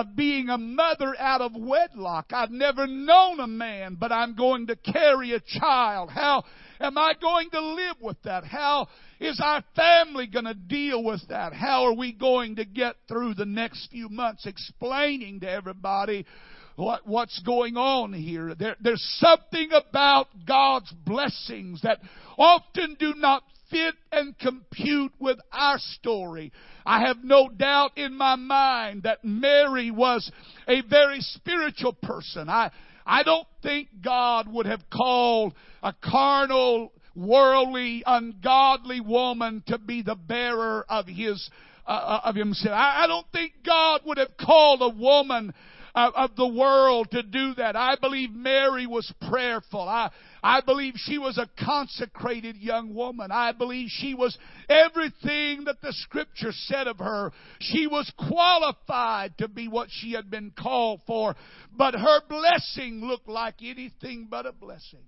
of 0.00 0.16
being 0.16 0.48
a 0.48 0.58
mother 0.58 1.14
out 1.20 1.40
of 1.40 1.52
wedlock. 1.54 2.32
I've 2.32 2.50
never 2.50 2.84
known 2.84 3.38
a 3.38 3.46
man, 3.46 3.96
but 3.98 4.10
I'm 4.10 4.34
going 4.34 4.66
to 4.66 4.76
carry 4.76 5.32
a 5.34 5.40
child. 5.40 6.10
How 6.10 6.42
am 6.80 6.98
I 6.98 7.12
going 7.20 7.48
to 7.50 7.60
live 7.60 7.96
with 8.00 8.20
that? 8.24 8.42
How 8.42 8.88
is 9.20 9.40
our 9.40 9.62
family 9.76 10.26
going 10.26 10.46
to 10.46 10.54
deal 10.54 11.04
with 11.04 11.22
that? 11.28 11.52
How 11.52 11.84
are 11.84 11.94
we 11.94 12.12
going 12.12 12.56
to 12.56 12.64
get 12.64 12.96
through 13.06 13.34
the 13.34 13.44
next 13.44 13.88
few 13.92 14.08
months 14.08 14.46
explaining 14.46 15.40
to 15.40 15.50
everybody 15.50 16.26
what, 16.74 17.06
what's 17.06 17.38
going 17.40 17.76
on 17.76 18.12
here? 18.12 18.56
There, 18.56 18.74
there's 18.80 19.18
something 19.20 19.70
about 19.72 20.26
God's 20.44 20.92
blessings 21.06 21.82
that 21.82 22.00
often 22.36 22.96
do 22.98 23.14
not 23.16 23.44
fit 23.74 23.94
and 24.12 24.38
compute 24.38 25.12
with 25.18 25.36
our 25.52 25.78
story. 25.78 26.52
I 26.86 27.00
have 27.00 27.24
no 27.24 27.48
doubt 27.48 27.98
in 27.98 28.16
my 28.16 28.36
mind 28.36 29.02
that 29.02 29.24
Mary 29.24 29.90
was 29.90 30.30
a 30.68 30.82
very 30.82 31.20
spiritual 31.20 31.92
person. 31.92 32.48
I, 32.48 32.70
I 33.04 33.24
don't 33.24 33.48
think 33.64 33.88
God 34.00 34.46
would 34.52 34.66
have 34.66 34.82
called 34.92 35.54
a 35.82 35.92
carnal 35.92 36.92
worldly, 37.16 38.04
ungodly 38.06 39.00
woman 39.00 39.64
to 39.66 39.78
be 39.78 40.02
the 40.02 40.14
bearer 40.14 40.86
of 40.88 41.08
his 41.08 41.50
uh, 41.86 41.90
uh, 41.90 42.20
of 42.24 42.34
himself. 42.34 42.72
I, 42.74 43.04
I, 43.04 43.06
don't 43.06 43.26
think 43.30 43.52
God 43.62 44.00
would 44.06 44.16
have 44.16 44.38
called 44.38 44.80
a 44.80 44.88
woman 44.88 45.52
uh, 45.94 46.10
of 46.14 46.36
the 46.36 46.48
world 46.48 47.10
to 47.12 47.22
do 47.22 47.54
that. 47.54 47.76
I 47.76 47.96
believe 48.00 48.32
Mary 48.32 48.86
was 48.86 49.12
prayerful. 49.28 49.80
I 49.80 50.10
I 50.42 50.60
believe 50.60 50.94
she 50.96 51.18
was 51.18 51.38
a 51.38 51.48
consecrated 51.64 52.56
young 52.56 52.94
woman. 52.94 53.30
I 53.30 53.52
believe 53.52 53.88
she 53.90 54.12
was 54.12 54.36
everything 54.68 55.64
that 55.64 55.80
the 55.80 55.92
scripture 55.92 56.52
said 56.52 56.86
of 56.86 56.98
her. 56.98 57.32
She 57.60 57.86
was 57.86 58.12
qualified 58.28 59.38
to 59.38 59.48
be 59.48 59.68
what 59.68 59.88
she 59.90 60.12
had 60.12 60.30
been 60.30 60.50
called 60.50 61.00
for, 61.06 61.34
but 61.76 61.94
her 61.94 62.20
blessing 62.28 63.00
looked 63.00 63.28
like 63.28 63.56
anything 63.62 64.28
but 64.30 64.44
a 64.46 64.52
blessing. 64.52 65.04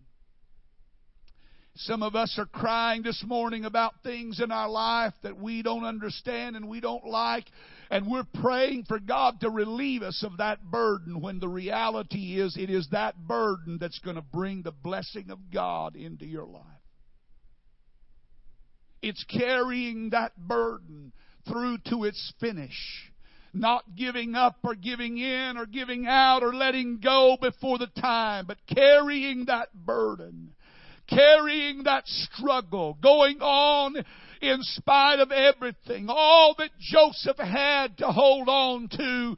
Some 1.79 2.03
of 2.03 2.17
us 2.17 2.39
are 2.39 2.47
crying 2.47 3.03
this 3.03 3.23
morning 3.27 3.67
about 3.67 4.03
things 4.03 4.41
in 4.41 4.51
our 4.51 4.69
life 4.69 5.13
that 5.23 5.39
we 5.39 5.63
don't 5.63 5.85
understand 5.85 6.57
and 6.57 6.69
we 6.69 6.81
don't 6.81 7.05
like. 7.05 7.45
And 7.91 8.11
we're 8.11 8.27
praying 8.41 8.85
for 8.89 8.99
God 8.99 9.41
to 9.41 9.51
relieve 9.51 10.03
us 10.03 10.25
of 10.25 10.39
that 10.39 10.63
burden 10.65 11.21
when 11.21 11.39
the 11.39 11.49
reality 11.49 12.41
is 12.41 12.57
it 12.57 12.71
is 12.71 12.89
that 12.93 13.17
burden 13.29 13.77
that's 13.79 13.99
going 13.99 14.17
to 14.17 14.23
bring 14.23 14.63
the 14.63 14.73
blessing 14.73 15.31
of 15.31 15.39
God 15.53 15.97
into 15.97 16.25
your 16.25 16.47
life. 16.47 16.63
It's 19.03 19.25
carrying 19.25 20.11
that 20.11 20.35
burden 20.37 21.13
through 21.47 21.79
to 21.91 22.05
its 22.05 22.33
finish. 22.41 23.13
Not 23.53 23.85
giving 23.95 24.35
up 24.35 24.57
or 24.65 24.75
giving 24.75 25.19
in 25.19 25.59
or 25.59 25.67
giving 25.67 26.07
out 26.07 26.43
or 26.43 26.55
letting 26.55 27.01
go 27.01 27.37
before 27.41 27.79
the 27.79 27.87
time, 28.01 28.47
but 28.47 28.59
carrying 28.67 29.45
that 29.47 29.69
burden 29.75 30.55
carrying 31.09 31.85
that 31.85 32.07
struggle, 32.07 32.99
going 33.03 33.41
on 33.41 33.97
in 34.41 34.59
spite 34.61 35.21
of 35.21 35.31
everything, 35.31 36.07
all 36.09 36.55
that 36.59 36.71
Joseph 36.79 37.39
had 37.39 37.99
to 37.99 38.07
hold 38.07 38.49
on 38.49 38.89
to, 38.97 39.37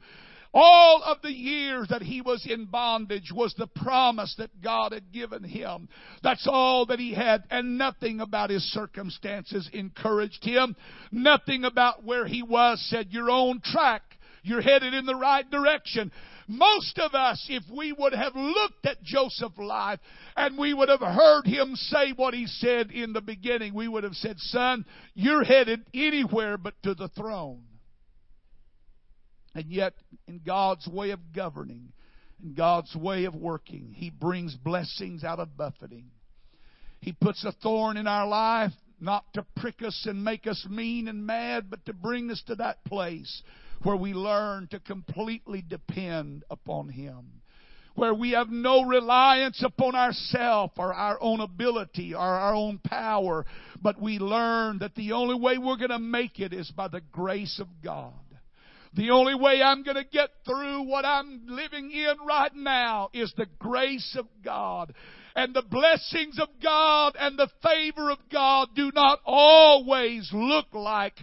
all 0.53 1.03
of 1.03 1.21
the 1.21 1.31
years 1.31 1.87
that 1.89 2.01
he 2.01 2.21
was 2.21 2.45
in 2.49 2.65
bondage 2.65 3.31
was 3.31 3.53
the 3.57 3.67
promise 3.67 4.33
that 4.39 4.61
God 4.61 4.93
had 4.93 5.11
given 5.11 5.43
him. 5.43 5.87
That's 6.23 6.47
all 6.47 6.87
that 6.87 6.99
he 6.99 7.13
had, 7.13 7.43
and 7.51 7.77
nothing 7.77 8.19
about 8.19 8.49
his 8.49 8.63
circumstances 8.71 9.69
encouraged 9.73 10.43
him. 10.43 10.75
Nothing 11.11 11.65
about 11.65 12.03
where 12.03 12.25
he 12.25 12.41
was 12.41 12.83
said, 12.89 13.07
You're 13.11 13.29
on 13.29 13.61
track. 13.63 14.01
You're 14.41 14.61
headed 14.61 14.93
in 14.93 15.05
the 15.05 15.15
right 15.15 15.49
direction. 15.49 16.11
Most 16.51 16.97
of 16.97 17.13
us, 17.13 17.45
if 17.47 17.63
we 17.71 17.93
would 17.93 18.13
have 18.13 18.35
looked 18.35 18.83
at 18.83 19.03
Joseph's 19.03 19.59
life 19.59 19.99
and 20.35 20.57
we 20.57 20.73
would 20.73 20.89
have 20.89 20.99
heard 20.99 21.45
him 21.45 21.75
say 21.75 22.11
what 22.15 22.33
he 22.33 22.47
said 22.47 22.89
in 22.89 23.13
the 23.13 23.21
beginning, 23.21 23.75
we 23.75 23.87
would 23.87 24.03
have 24.03 24.15
said, 24.15 24.39
Son, 24.39 24.83
you're 25.13 25.43
headed 25.43 25.85
anywhere 25.93 26.57
but 26.57 26.73
to 26.81 26.95
the 26.95 27.07
throne. 27.09 27.61
And 29.53 29.65
yet, 29.71 29.93
in 30.27 30.41
God's 30.43 30.87
way 30.87 31.11
of 31.11 31.19
governing, 31.35 31.91
in 32.43 32.55
God's 32.55 32.95
way 32.95 33.25
of 33.25 33.35
working, 33.35 33.93
He 33.95 34.09
brings 34.09 34.55
blessings 34.55 35.23
out 35.23 35.39
of 35.39 35.55
buffeting. 35.55 36.05
He 36.99 37.11
puts 37.11 37.45
a 37.45 37.51
thorn 37.51 37.95
in 37.95 38.07
our 38.07 38.27
life 38.27 38.73
not 38.99 39.23
to 39.33 39.45
prick 39.55 39.83
us 39.83 40.07
and 40.09 40.23
make 40.23 40.47
us 40.47 40.65
mean 40.67 41.07
and 41.07 41.27
mad, 41.27 41.69
but 41.69 41.85
to 41.85 41.93
bring 41.93 42.31
us 42.31 42.41
to 42.47 42.55
that 42.55 42.83
place 42.85 43.43
where 43.83 43.95
we 43.95 44.13
learn 44.13 44.67
to 44.71 44.79
completely 44.79 45.63
depend 45.67 46.43
upon 46.49 46.89
Him. 46.89 47.41
Where 47.95 48.13
we 48.13 48.31
have 48.31 48.49
no 48.49 48.83
reliance 48.83 49.61
upon 49.63 49.95
ourselves 49.95 50.73
or 50.77 50.93
our 50.93 51.17
own 51.21 51.41
ability 51.41 52.13
or 52.13 52.19
our 52.19 52.53
own 52.53 52.79
power, 52.79 53.45
but 53.81 54.01
we 54.01 54.19
learn 54.19 54.79
that 54.79 54.95
the 54.95 55.11
only 55.11 55.35
way 55.35 55.57
we're 55.57 55.77
going 55.77 55.89
to 55.89 55.99
make 55.99 56.39
it 56.39 56.53
is 56.53 56.71
by 56.71 56.87
the 56.87 57.01
grace 57.11 57.59
of 57.59 57.67
God. 57.83 58.13
The 58.93 59.11
only 59.11 59.35
way 59.35 59.61
I'm 59.61 59.83
going 59.83 59.97
to 59.97 60.03
get 60.03 60.29
through 60.45 60.83
what 60.83 61.05
I'm 61.05 61.43
living 61.47 61.91
in 61.91 62.15
right 62.25 62.55
now 62.55 63.09
is 63.13 63.31
the 63.37 63.45
grace 63.59 64.15
of 64.17 64.27
God. 64.43 64.93
And 65.35 65.53
the 65.53 65.61
blessings 65.61 66.39
of 66.39 66.49
God 66.61 67.15
and 67.19 67.37
the 67.37 67.49
favor 67.61 68.09
of 68.09 68.17
God 68.31 68.69
do 68.75 68.91
not 68.93 69.19
always 69.25 70.29
look 70.33 70.73
like 70.73 71.13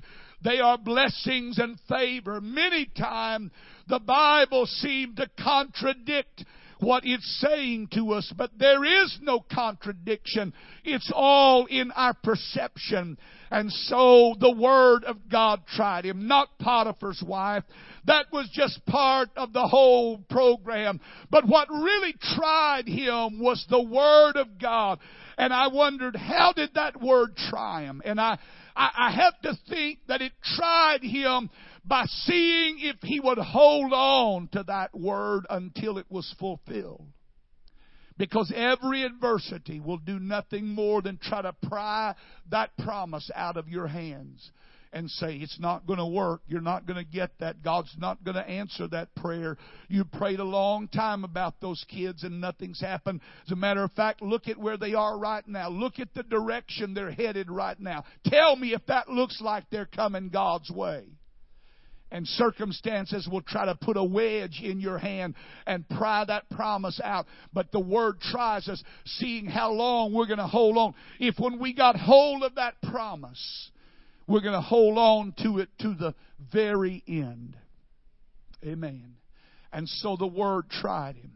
they 0.42 0.60
are 0.60 0.78
blessings 0.78 1.58
and 1.58 1.78
favor. 1.88 2.40
Many 2.40 2.86
times 2.96 3.50
the 3.88 4.00
Bible 4.00 4.66
seems 4.66 5.16
to 5.16 5.28
contradict 5.42 6.44
what 6.78 7.04
it's 7.06 7.40
saying 7.40 7.88
to 7.94 8.12
us, 8.12 8.30
but 8.36 8.50
there 8.58 8.84
is 8.84 9.18
no 9.22 9.40
contradiction. 9.40 10.52
It's 10.84 11.10
all 11.14 11.66
in 11.66 11.90
our 11.92 12.14
perception. 12.14 13.16
And 13.50 13.72
so 13.72 14.34
the 14.40 14.52
Word 14.52 15.04
of 15.04 15.16
God 15.30 15.62
tried 15.74 16.04
him, 16.04 16.26
not 16.26 16.58
Potiphar's 16.58 17.22
wife. 17.26 17.64
That 18.04 18.26
was 18.32 18.48
just 18.52 18.84
part 18.86 19.30
of 19.36 19.52
the 19.52 19.66
whole 19.66 20.18
program. 20.28 21.00
But 21.30 21.46
what 21.46 21.70
really 21.70 22.14
tried 22.34 22.86
him 22.86 23.38
was 23.40 23.64
the 23.70 23.82
Word 23.82 24.36
of 24.36 24.58
God. 24.60 24.98
And 25.38 25.52
I 25.52 25.68
wondered, 25.68 26.16
how 26.16 26.52
did 26.54 26.74
that 26.74 27.00
Word 27.00 27.36
try 27.36 27.82
him? 27.82 28.02
And 28.04 28.20
I, 28.20 28.38
I, 28.76 28.90
I 28.96 29.10
have 29.12 29.40
to 29.42 29.58
think 29.68 30.00
that 30.08 30.20
it 30.20 30.32
tried 30.42 31.02
him 31.02 31.50
by 31.84 32.04
seeing 32.06 32.78
if 32.80 32.96
he 33.02 33.20
would 33.20 33.38
hold 33.38 33.92
on 33.92 34.48
to 34.52 34.64
that 34.64 34.94
word 34.94 35.46
until 35.48 35.98
it 35.98 36.06
was 36.10 36.34
fulfilled. 36.38 37.06
Because 38.18 38.52
every 38.54 39.02
adversity 39.02 39.78
will 39.78 39.98
do 39.98 40.18
nothing 40.18 40.68
more 40.68 41.02
than 41.02 41.18
try 41.18 41.42
to 41.42 41.52
pry 41.52 42.14
that 42.50 42.76
promise 42.78 43.30
out 43.34 43.56
of 43.56 43.68
your 43.68 43.86
hands 43.86 44.50
and 44.96 45.10
say, 45.10 45.36
it's 45.36 45.60
not 45.60 45.86
going 45.86 45.98
to 45.98 46.06
work. 46.06 46.40
You're 46.48 46.62
not 46.62 46.86
going 46.86 46.96
to 46.96 47.04
get 47.04 47.30
that. 47.40 47.62
God's 47.62 47.94
not 47.98 48.24
going 48.24 48.36
to 48.36 48.48
answer 48.48 48.88
that 48.88 49.14
prayer. 49.14 49.58
You 49.88 50.06
prayed 50.06 50.40
a 50.40 50.44
long 50.44 50.88
time 50.88 51.22
about 51.22 51.60
those 51.60 51.84
kids 51.86 52.24
and 52.24 52.40
nothing's 52.40 52.80
happened. 52.80 53.20
As 53.44 53.52
a 53.52 53.56
matter 53.56 53.84
of 53.84 53.92
fact, 53.92 54.22
look 54.22 54.48
at 54.48 54.56
where 54.56 54.78
they 54.78 54.94
are 54.94 55.18
right 55.18 55.46
now. 55.46 55.68
Look 55.68 55.98
at 55.98 56.14
the 56.14 56.22
direction 56.22 56.94
they're 56.94 57.10
headed 57.10 57.50
right 57.50 57.78
now. 57.78 58.04
Tell 58.24 58.56
me 58.56 58.72
if 58.72 58.86
that 58.86 59.10
looks 59.10 59.38
like 59.42 59.64
they're 59.70 59.84
coming 59.84 60.30
God's 60.30 60.70
way 60.70 61.04
and 62.10 62.26
circumstances 62.26 63.28
will 63.30 63.42
try 63.42 63.66
to 63.66 63.74
put 63.74 63.98
a 63.98 64.04
wedge 64.04 64.60
in 64.62 64.80
your 64.80 64.96
hand 64.96 65.34
and 65.66 65.86
pry 65.90 66.24
that 66.24 66.48
promise 66.48 66.98
out. 67.04 67.26
But 67.52 67.70
the 67.70 67.80
Word 67.80 68.20
tries 68.20 68.66
us, 68.68 68.82
seeing 69.04 69.44
how 69.44 69.72
long 69.72 70.14
we're 70.14 70.26
going 70.26 70.38
to 70.38 70.46
hold 70.46 70.78
on. 70.78 70.94
If 71.18 71.34
when 71.38 71.58
we 71.58 71.74
got 71.74 71.96
hold 71.96 72.44
of 72.44 72.54
that 72.54 72.80
promise, 72.90 73.70
we're 74.26 74.40
going 74.40 74.54
to 74.54 74.60
hold 74.60 74.98
on 74.98 75.34
to 75.42 75.58
it 75.58 75.68
to 75.80 75.94
the 75.94 76.14
very 76.52 77.02
end. 77.06 77.56
Amen. 78.64 79.16
And 79.72 79.88
so 79.88 80.16
the 80.16 80.26
Word 80.26 80.68
tried 80.70 81.16
him. 81.16 81.32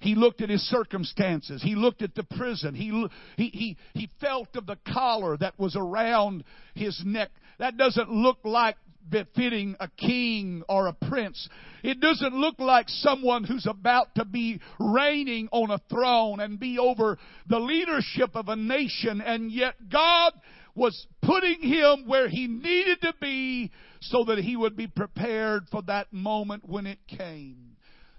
He 0.00 0.14
looked 0.14 0.40
at 0.40 0.48
his 0.48 0.62
circumstances. 0.62 1.60
He 1.62 1.74
looked 1.74 2.02
at 2.02 2.14
the 2.14 2.22
prison. 2.22 2.74
He, 2.74 3.06
he, 3.36 3.48
he, 3.48 3.76
he 3.94 4.08
felt 4.20 4.54
of 4.54 4.66
the 4.66 4.78
collar 4.92 5.36
that 5.38 5.58
was 5.58 5.74
around 5.76 6.44
his 6.74 7.00
neck. 7.04 7.30
That 7.58 7.76
doesn't 7.76 8.10
look 8.10 8.38
like 8.44 8.76
befitting 9.10 9.74
a 9.80 9.88
king 9.88 10.62
or 10.68 10.86
a 10.86 10.92
prince. 10.92 11.48
It 11.82 12.00
doesn't 12.00 12.34
look 12.34 12.58
like 12.58 12.88
someone 12.88 13.44
who's 13.44 13.66
about 13.66 14.14
to 14.16 14.24
be 14.24 14.60
reigning 14.78 15.48
on 15.50 15.70
a 15.70 15.80
throne 15.90 16.40
and 16.40 16.60
be 16.60 16.78
over 16.78 17.18
the 17.48 17.58
leadership 17.58 18.36
of 18.36 18.48
a 18.48 18.56
nation, 18.56 19.20
and 19.20 19.50
yet 19.50 19.74
God 19.90 20.32
was 20.78 21.06
putting 21.22 21.60
him 21.60 22.06
where 22.06 22.28
he 22.28 22.46
needed 22.46 23.00
to 23.02 23.12
be 23.20 23.70
so 24.00 24.24
that 24.24 24.38
he 24.38 24.56
would 24.56 24.76
be 24.76 24.86
prepared 24.86 25.64
for 25.70 25.82
that 25.82 26.12
moment 26.12 26.66
when 26.66 26.86
it 26.86 26.98
came. 27.08 27.76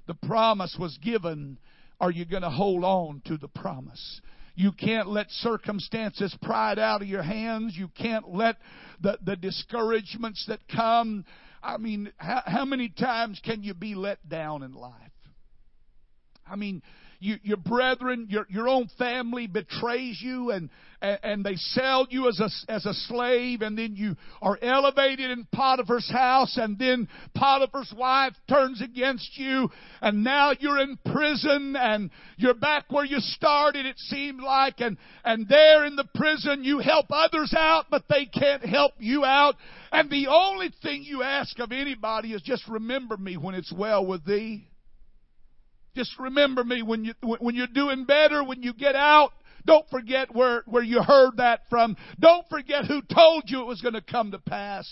The 0.08 0.14
promise 0.14 0.76
was 0.80 0.98
given. 1.02 1.58
Are 2.02 2.12
you 2.12 2.26
going 2.26 2.44
to 2.44 2.50
hold 2.50 2.84
on 2.84 3.22
to 3.26 3.38
the 3.38 3.48
promise? 3.48 4.22
You 4.56 4.74
can't 4.74 5.08
let 5.08 5.32
circumstances 5.32 6.36
pry 6.42 6.74
it 6.74 6.80
out 6.80 7.02
of 7.02 7.08
your 7.08 7.24
hands. 7.24 7.76
You 7.78 7.88
can't 7.88 8.28
let 8.34 8.58
the, 9.02 9.18
the 9.24 9.38
discouragements 9.38 10.46
that 10.48 10.60
come. 10.68 11.24
I 11.64 11.78
mean, 11.78 12.12
how, 12.18 12.42
how 12.46 12.66
many 12.66 12.90
times 12.90 13.40
can 13.44 13.64
you 13.64 13.74
be 13.74 13.96
let 13.96 14.28
down 14.28 14.64
in 14.64 14.74
life? 14.74 14.94
I 16.46 16.56
mean, 16.56 16.82
you, 17.20 17.38
your 17.44 17.58
brethren, 17.58 18.28
your, 18.30 18.46
your 18.50 18.70
own 18.70 18.90
family 18.98 19.48
betrays 19.48 20.20
you 20.22 20.52
and, 20.52 20.70
and, 21.02 21.20
and 21.24 21.44
they 21.44 21.56
sell 21.56 22.08
you 22.10 22.30
as 22.30 22.40
a, 22.40 22.72
as 22.72 22.86
a 22.86 22.94
slave 22.94 23.62
and 23.62 23.78
then 23.78 23.96
you 23.96 24.16
are 24.42 24.58
elevated 24.62 25.30
in 25.32 25.46
Potiphar's 25.54 26.10
house 26.10 26.58
and 26.58 26.80
then 26.80 27.08
Potiphar's 27.36 27.94
wife 27.96 28.34
turns 28.48 28.82
against 28.82 29.38
you 29.38 29.70
and 30.02 30.24
now 30.24 30.54
you're 30.60 30.80
in 30.80 30.98
prison 31.12 31.76
and 31.78 32.10
you're 32.38 32.54
back 32.54 32.86
where 32.90 33.06
you 33.06 33.20
started 33.20 33.86
it 33.86 34.00
seemed 34.00 34.42
like 34.42 34.80
and, 34.80 34.98
and 35.26 35.48
there 35.50 35.86
in 35.86 35.96
the 35.98 36.08
prison 36.16 36.64
you 36.64 36.80
help 36.80 37.08
others 37.10 37.54
out 37.56 37.86
but 37.92 38.04
they 38.10 38.26
can't 38.26 38.66
help 38.66 38.94
you 38.98 39.26
out 39.26 39.56
and 39.92 40.10
the 40.10 40.28
only 40.28 40.72
thing 40.82 41.04
you 41.04 41.24
ask 41.24 41.60
of 41.60 41.72
anybody 41.72 42.34
is 42.34 42.42
just 42.42 42.68
remember 42.68 43.18
me 43.18 43.36
when 43.38 43.56
it's 43.56 43.74
well 43.74 44.06
with 44.06 44.24
thee. 44.26 44.69
Just 46.00 46.18
remember 46.18 46.64
me 46.64 46.82
when 46.82 47.04
you 47.04 47.14
when 47.22 47.56
you're 47.56 47.68
doing 47.68 48.06
better, 48.06 48.42
when 48.42 48.64
you 48.64 48.72
get 48.72 48.96
out. 48.96 49.32
Don't 49.66 49.86
forget 49.90 50.34
where, 50.34 50.64
where 50.66 50.82
you 50.82 51.04
heard 51.04 51.36
that 51.38 51.64
from. 51.70 51.98
Don't 52.18 52.48
forget 52.48 52.86
who 52.86 53.02
told 53.02 53.44
you 53.48 53.60
it 53.60 53.68
was 53.68 53.82
going 53.82 53.96
to 53.96 54.02
come 54.02 54.32
to 54.32 54.40
pass. 54.40 54.88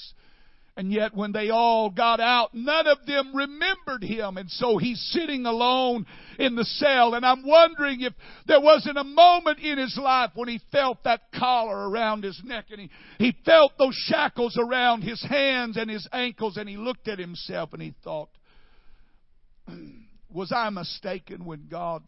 And 0.76 0.92
yet 0.92 1.16
when 1.16 1.32
they 1.32 1.50
all 1.50 1.90
got 1.90 2.20
out, 2.20 2.54
none 2.54 2.88
of 2.88 3.06
them 3.06 3.34
remembered 3.34 4.04
him. 4.04 4.36
And 4.36 4.52
so 4.52 4.78
he's 4.78 5.00
sitting 5.14 5.46
alone 5.46 6.06
in 6.40 6.58
the 6.58 6.66
cell. 6.66 7.14
And 7.14 7.26
I'm 7.26 7.48
wondering 7.48 8.02
if 8.02 8.12
there 8.46 8.60
wasn't 8.60 8.98
a 8.98 9.06
moment 9.06 9.60
in 9.60 9.78
his 9.78 9.98
life 9.98 10.32
when 10.36 10.50
he 10.50 10.60
felt 10.74 11.06
that 11.06 11.22
collar 11.34 11.90
around 11.90 12.26
his 12.26 12.42
neck 12.44 12.66
and 12.70 12.82
he, 12.82 12.90
he 13.18 13.34
felt 13.46 13.72
those 13.80 13.96
shackles 13.96 14.60
around 14.60 15.04
his 15.04 15.24
hands 15.24 15.78
and 15.78 15.90
his 15.90 16.06
ankles 16.12 16.58
and 16.58 16.68
he 16.68 16.76
looked 16.76 17.08
at 17.08 17.18
himself 17.18 17.72
and 17.72 17.82
he 17.82 17.96
thought, 18.04 18.28
was 20.32 20.52
I 20.52 20.70
mistaken 20.70 21.46
when 21.46 21.68
God 21.70 22.04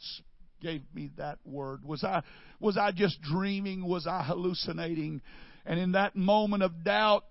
gave 0.62 0.82
me 0.94 1.12
that 1.18 1.40
word? 1.46 1.84
Was 1.84 2.04
I, 2.04 2.22
was 2.60 2.78
I 2.78 2.92
just 2.92 3.22
dreaming? 3.22 3.88
Was 3.88 4.08
I 4.08 4.24
hallucinating? 4.24 5.22
And 5.66 5.80
in 5.80 5.94
that 5.94 6.16
moment 6.16 6.64
of 6.64 6.84
doubt, 6.84 7.26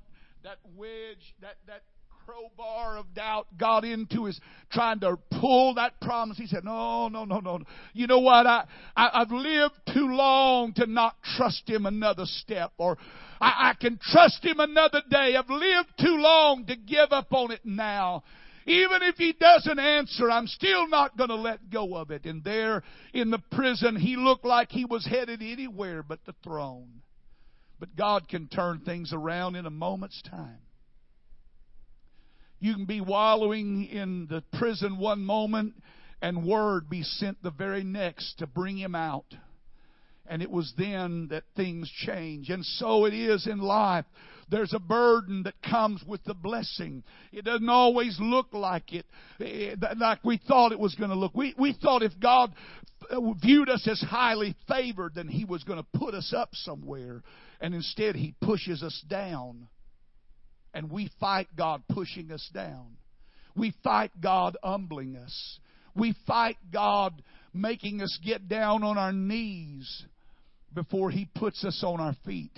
that 0.44 0.59
wedge, 0.77 1.35
that, 1.40 1.57
that 1.66 1.83
crowbar 2.29 2.98
of 2.98 3.14
doubt 3.14 3.46
got 3.59 3.85
into 3.85 4.27
his 4.27 4.38
trying 4.70 5.01
to 5.01 5.18
pull 5.40 5.74
that 5.74 6.01
promise. 6.01 6.37
He 6.37 6.46
said, 6.46 6.64
No, 6.64 7.09
no, 7.09 7.24
no, 7.24 7.40
no. 7.40 7.61
You 7.94 8.07
know 8.07 8.18
what? 8.18 8.46
I, 8.46 8.64
I 8.96 9.20
have 9.20 9.31
lived 9.31 9.74
too 9.92 10.09
long 10.09 10.74
to 10.74 10.87
not 10.87 11.16
trust 11.37 11.68
him 11.68 11.87
another 11.87 12.24
step, 12.27 12.72
or 12.77 12.98
I, 13.40 13.70
I 13.70 13.74
can 13.81 13.98
trust 14.01 14.44
him 14.44 14.61
another 14.61 15.03
day. 15.11 15.37
I've 15.37 15.48
lived 15.48 15.88
too 15.98 16.16
long 16.16 16.66
to 16.66 16.77
give 16.77 17.12
up 17.12 17.33
on 17.33 17.51
it 17.51 17.61
now. 17.64 18.24
Even 18.68 19.02
if 19.02 19.16
he 19.16 19.33
doesn't 19.33 19.78
answer, 19.78 20.31
I'm 20.31 20.46
still 20.46 20.88
not 20.88 21.16
going 21.16 21.31
to 21.31 21.37
let 21.37 21.70
go 21.70 21.96
of 21.96 22.11
it. 22.11 22.26
And 22.26 22.44
there 22.44 22.83
in 23.14 23.31
the 23.31 23.42
prison, 23.50 23.96
he 23.96 24.14
looked 24.16 24.44
like 24.44 24.70
he 24.70 24.85
was 24.85 25.07
headed 25.07 25.40
anywhere 25.40 26.02
but 26.02 26.18
the 26.26 26.35
throne. 26.44 27.00
But 27.81 27.96
God 27.96 28.28
can 28.28 28.46
turn 28.46 28.81
things 28.81 29.14
around 29.14 29.57
in 29.57 29.64
a 29.64 29.70
moment's 29.70 30.20
time. 30.20 30.59
You 32.61 32.74
can 32.74 32.85
be 32.85 33.00
wallowing 33.00 33.87
in 33.87 34.26
the 34.28 34.42
prison 34.59 34.98
one 34.98 35.24
moment 35.24 35.74
and 36.20 36.44
word 36.44 36.90
be 36.90 37.02
sent 37.02 37.42
the 37.42 37.50
very 37.50 37.85
next 37.85 38.40
to 38.40 38.46
bring 38.46 38.76
him 38.76 38.94
out. 38.94 39.35
And 40.26 40.42
it 40.42 40.50
was 40.50 40.74
then 40.76 41.28
that 41.31 41.44
things 41.57 41.90
change. 42.04 42.50
And 42.50 42.66
so 42.66 43.07
it 43.07 43.14
is 43.14 43.46
in 43.46 43.61
life. 43.61 44.04
There's 44.50 44.72
a 44.72 44.78
burden 44.78 45.42
that 45.42 45.61
comes 45.62 46.02
with 46.06 46.24
the 46.24 46.34
blessing. 46.34 47.04
It 47.32 47.44
doesn't 47.44 47.68
always 47.68 48.16
look 48.20 48.48
like 48.52 48.92
it, 48.92 49.06
eh, 49.40 49.74
like 49.98 50.24
we 50.24 50.38
thought 50.48 50.72
it 50.72 50.78
was 50.78 50.94
going 50.94 51.11
to 51.11 51.16
look. 51.16 51.34
We, 51.34 51.54
we 51.58 51.74
thought 51.80 52.02
if 52.02 52.18
God 52.18 52.54
viewed 53.42 53.68
us 53.68 53.87
as 53.90 54.00
highly 54.00 54.56
favored, 54.66 55.14
then 55.14 55.28
He 55.28 55.44
was 55.44 55.64
going 55.64 55.78
to 55.78 55.98
put 55.98 56.14
us 56.14 56.32
up 56.37 56.50
somewhere. 56.52 57.22
And 57.61 57.74
instead, 57.74 58.16
He 58.16 58.34
pushes 58.40 58.82
us 58.82 59.02
down. 59.08 59.68
And 60.74 60.90
we 60.90 61.11
fight 61.20 61.48
God 61.56 61.82
pushing 61.88 62.30
us 62.30 62.48
down. 62.52 62.96
We 63.54 63.74
fight 63.82 64.12
God 64.20 64.56
humbling 64.62 65.16
us. 65.16 65.58
We 65.94 66.14
fight 66.26 66.56
God 66.72 67.22
making 67.52 68.00
us 68.00 68.18
get 68.24 68.48
down 68.48 68.84
on 68.84 68.96
our 68.96 69.12
knees 69.12 70.04
before 70.72 71.11
He 71.11 71.28
puts 71.34 71.64
us 71.64 71.82
on 71.84 72.00
our 72.00 72.14
feet. 72.24 72.56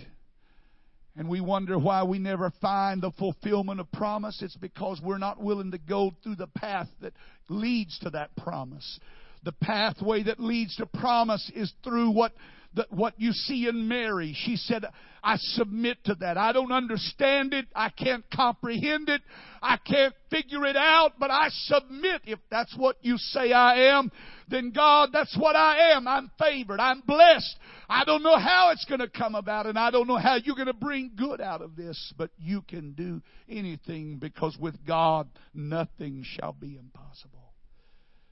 And 1.17 1.29
we 1.29 1.41
wonder 1.41 1.79
why 1.79 2.05
we 2.05 2.19
never 2.19 2.53
find 2.61 3.03
the 3.03 3.11
fulfillment 3.13 3.81
of 3.81 3.91
promise. 3.93 4.41
It's 4.43 4.57
because 4.57 5.01
we're 5.03 5.19
not 5.19 5.43
willing 5.43 5.73
to 5.73 5.79
go 5.79 6.13
through 6.23 6.37
the 6.37 6.47
path 6.47 6.89
that 7.01 7.13
leads 7.49 7.99
to 8.01 8.11
that 8.11 8.35
promise. 8.37 9.01
The 9.43 9.53
pathway 9.53 10.23
that 10.25 10.39
leads 10.39 10.77
to 10.77 10.87
promise 10.87 11.51
is 11.55 11.73
through 11.83 12.11
what 12.11 12.33
the, 12.75 12.87
what 12.91 13.15
you 13.19 13.33
see 13.33 13.67
in 13.69 13.89
Mary. 13.89 14.37
She 14.45 14.57
said, 14.57 14.85
I 15.25 15.37
submit 15.39 16.05
to 16.05 16.15
that. 16.17 16.39
I 16.39 16.53
don't 16.53 16.71
understand 16.71 17.53
it. 17.53 17.67
I 17.75 17.89
can't 17.91 18.25
comprehend 18.35 19.09
it. 19.09 19.23
I 19.61 19.77
can't 19.79 20.15
figure 20.31 20.65
it 20.65 20.77
out, 20.77 21.15
but 21.19 21.31
I 21.31 21.49
submit. 21.49 22.23
If 22.27 22.39
that's 22.51 22.75
what 22.77 22.97
you 23.03 23.17
say 23.19 23.53
I 23.53 23.97
am, 23.97 24.13
then 24.51 24.73
God, 24.73 25.11
that's 25.13 25.37
what 25.39 25.57
I 25.57 25.93
am. 25.93 26.07
I'm 26.09 26.31
favored. 26.39 26.81
I'm 26.81 27.03
blessed. 27.07 27.57
I 27.89 28.05
don't 28.05 28.23
know 28.23 28.39
how 28.39 28.71
it's 28.73 28.85
going 28.85 29.01
to 29.01 29.09
come 29.09 29.35
about, 29.35 29.67
and 29.67 29.79
I 29.79 29.91
don't 29.91 30.07
know 30.07 30.17
how 30.17 30.37
you're 30.37 30.57
going 30.57 30.67
to 30.67 30.73
bring 30.73 31.13
good 31.17 31.41
out 31.41 31.63
of 31.63 31.77
this, 31.77 32.13
but 32.19 32.31
you 32.39 32.63
can 32.63 32.93
do 32.93 33.23
anything 33.49 34.19
because 34.19 34.57
with 34.61 34.85
God, 34.87 35.29
nothing 35.55 36.25
shall 36.25 36.53
be 36.53 36.77
impossible. 36.77 37.53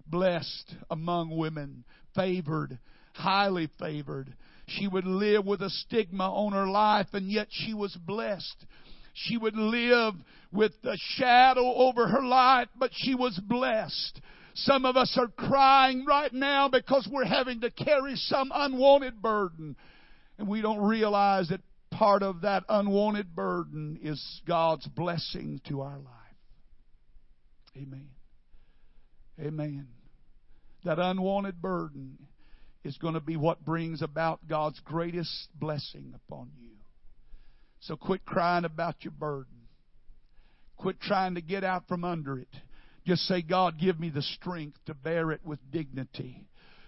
Blessed 0.07 0.75
among 0.91 1.37
women, 1.37 1.85
favored, 2.15 2.79
highly 3.15 3.69
favored. 3.79 4.35
She 4.67 4.87
would 4.87 5.07
live 5.07 5.45
with 5.47 5.63
a 5.63 5.71
stigma 5.71 6.25
on 6.25 6.53
her 6.53 6.67
life, 6.67 7.09
and 7.13 7.31
yet 7.31 7.49
she 7.51 7.75
was 7.75 7.97
blessed. 8.07 8.67
She 9.15 9.37
would 9.37 9.57
live 9.57 10.15
with 10.53 10.73
a 10.85 10.97
shadow 11.17 11.75
over 11.75 12.07
her 12.09 12.23
life, 12.23 12.69
but 12.77 12.91
she 12.95 13.15
was 13.15 13.39
blessed. 13.43 14.21
Some 14.63 14.85
of 14.85 14.97
us 14.97 15.17
are 15.21 15.29
crying 15.29 16.05
right 16.05 16.33
now 16.33 16.69
because 16.69 17.09
we're 17.11 17.25
having 17.25 17.61
to 17.61 17.71
carry 17.71 18.17
some 18.17 18.51
unwanted 18.53 19.23
burden. 19.23 19.77
And 20.39 20.49
we 20.49 20.63
don't 20.63 20.81
realize 20.81 21.49
that 21.49 21.61
part 21.91 22.23
of 22.23 22.41
that 22.43 22.65
unwanted 22.69 23.35
burden 23.35 23.99
is 24.03 24.41
God's 24.47 24.87
blessing 24.89 25.61
to 25.69 25.83
our 25.83 25.99
life. 25.99 26.15
Amen. 27.77 28.09
Amen. 29.41 29.89
That 30.85 30.99
unwanted 30.99 31.63
burden 31.63 32.19
is 32.83 32.97
going 32.99 33.15
to 33.15 33.21
be 33.21 33.37
what 33.37 33.65
brings 33.65 34.03
about 34.03 34.41
God's 34.49 34.81
greatest 34.81 35.49
blessing 35.55 36.15
upon 36.15 36.51
you. 36.61 36.71
So 37.81 37.97
quit 37.97 38.25
crying 38.25 38.65
about 38.65 38.97
your 39.05 39.13
burden. 39.13 39.55
Quit 40.77 41.01
trying 41.01 41.37
to 41.37 41.41
get 41.41 41.63
out 41.63 41.87
from 41.87 42.05
under 42.05 42.39
it. 42.39 42.49
Just 43.09 43.23
say, 43.23 43.41
God, 43.41 43.79
give 43.79 43.99
me 43.99 44.11
the 44.11 44.21
strength 44.21 44.77
to 44.85 44.93
bear 44.93 45.33
it 45.33 45.41
with 45.43 45.59
dignity. 45.73 46.45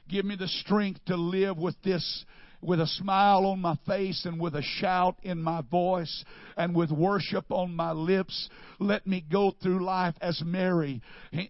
Give 0.07 0.23
me 0.23 0.37
the 0.37 0.49
strength 0.49 1.03
to 1.07 1.17
live 1.17 1.57
with 1.57 1.81
this 1.83 2.27
with 2.61 2.79
a 2.79 2.87
smile 2.87 3.47
on 3.47 3.59
my 3.59 3.75
face 3.87 4.27
and 4.27 4.39
with 4.39 4.55
a 4.55 4.61
shout 4.61 5.17
in 5.23 5.43
my 5.43 5.63
voice 5.63 6.27
and 6.59 6.77
with 6.77 6.91
worship 6.91 7.47
on 7.49 7.75
my 7.75 7.93
lips. 7.93 8.51
Let 8.79 9.07
me 9.07 9.25
go 9.33 9.55
through 9.63 9.83
life 9.83 10.15
as 10.21 10.43
Mary. 10.45 11.01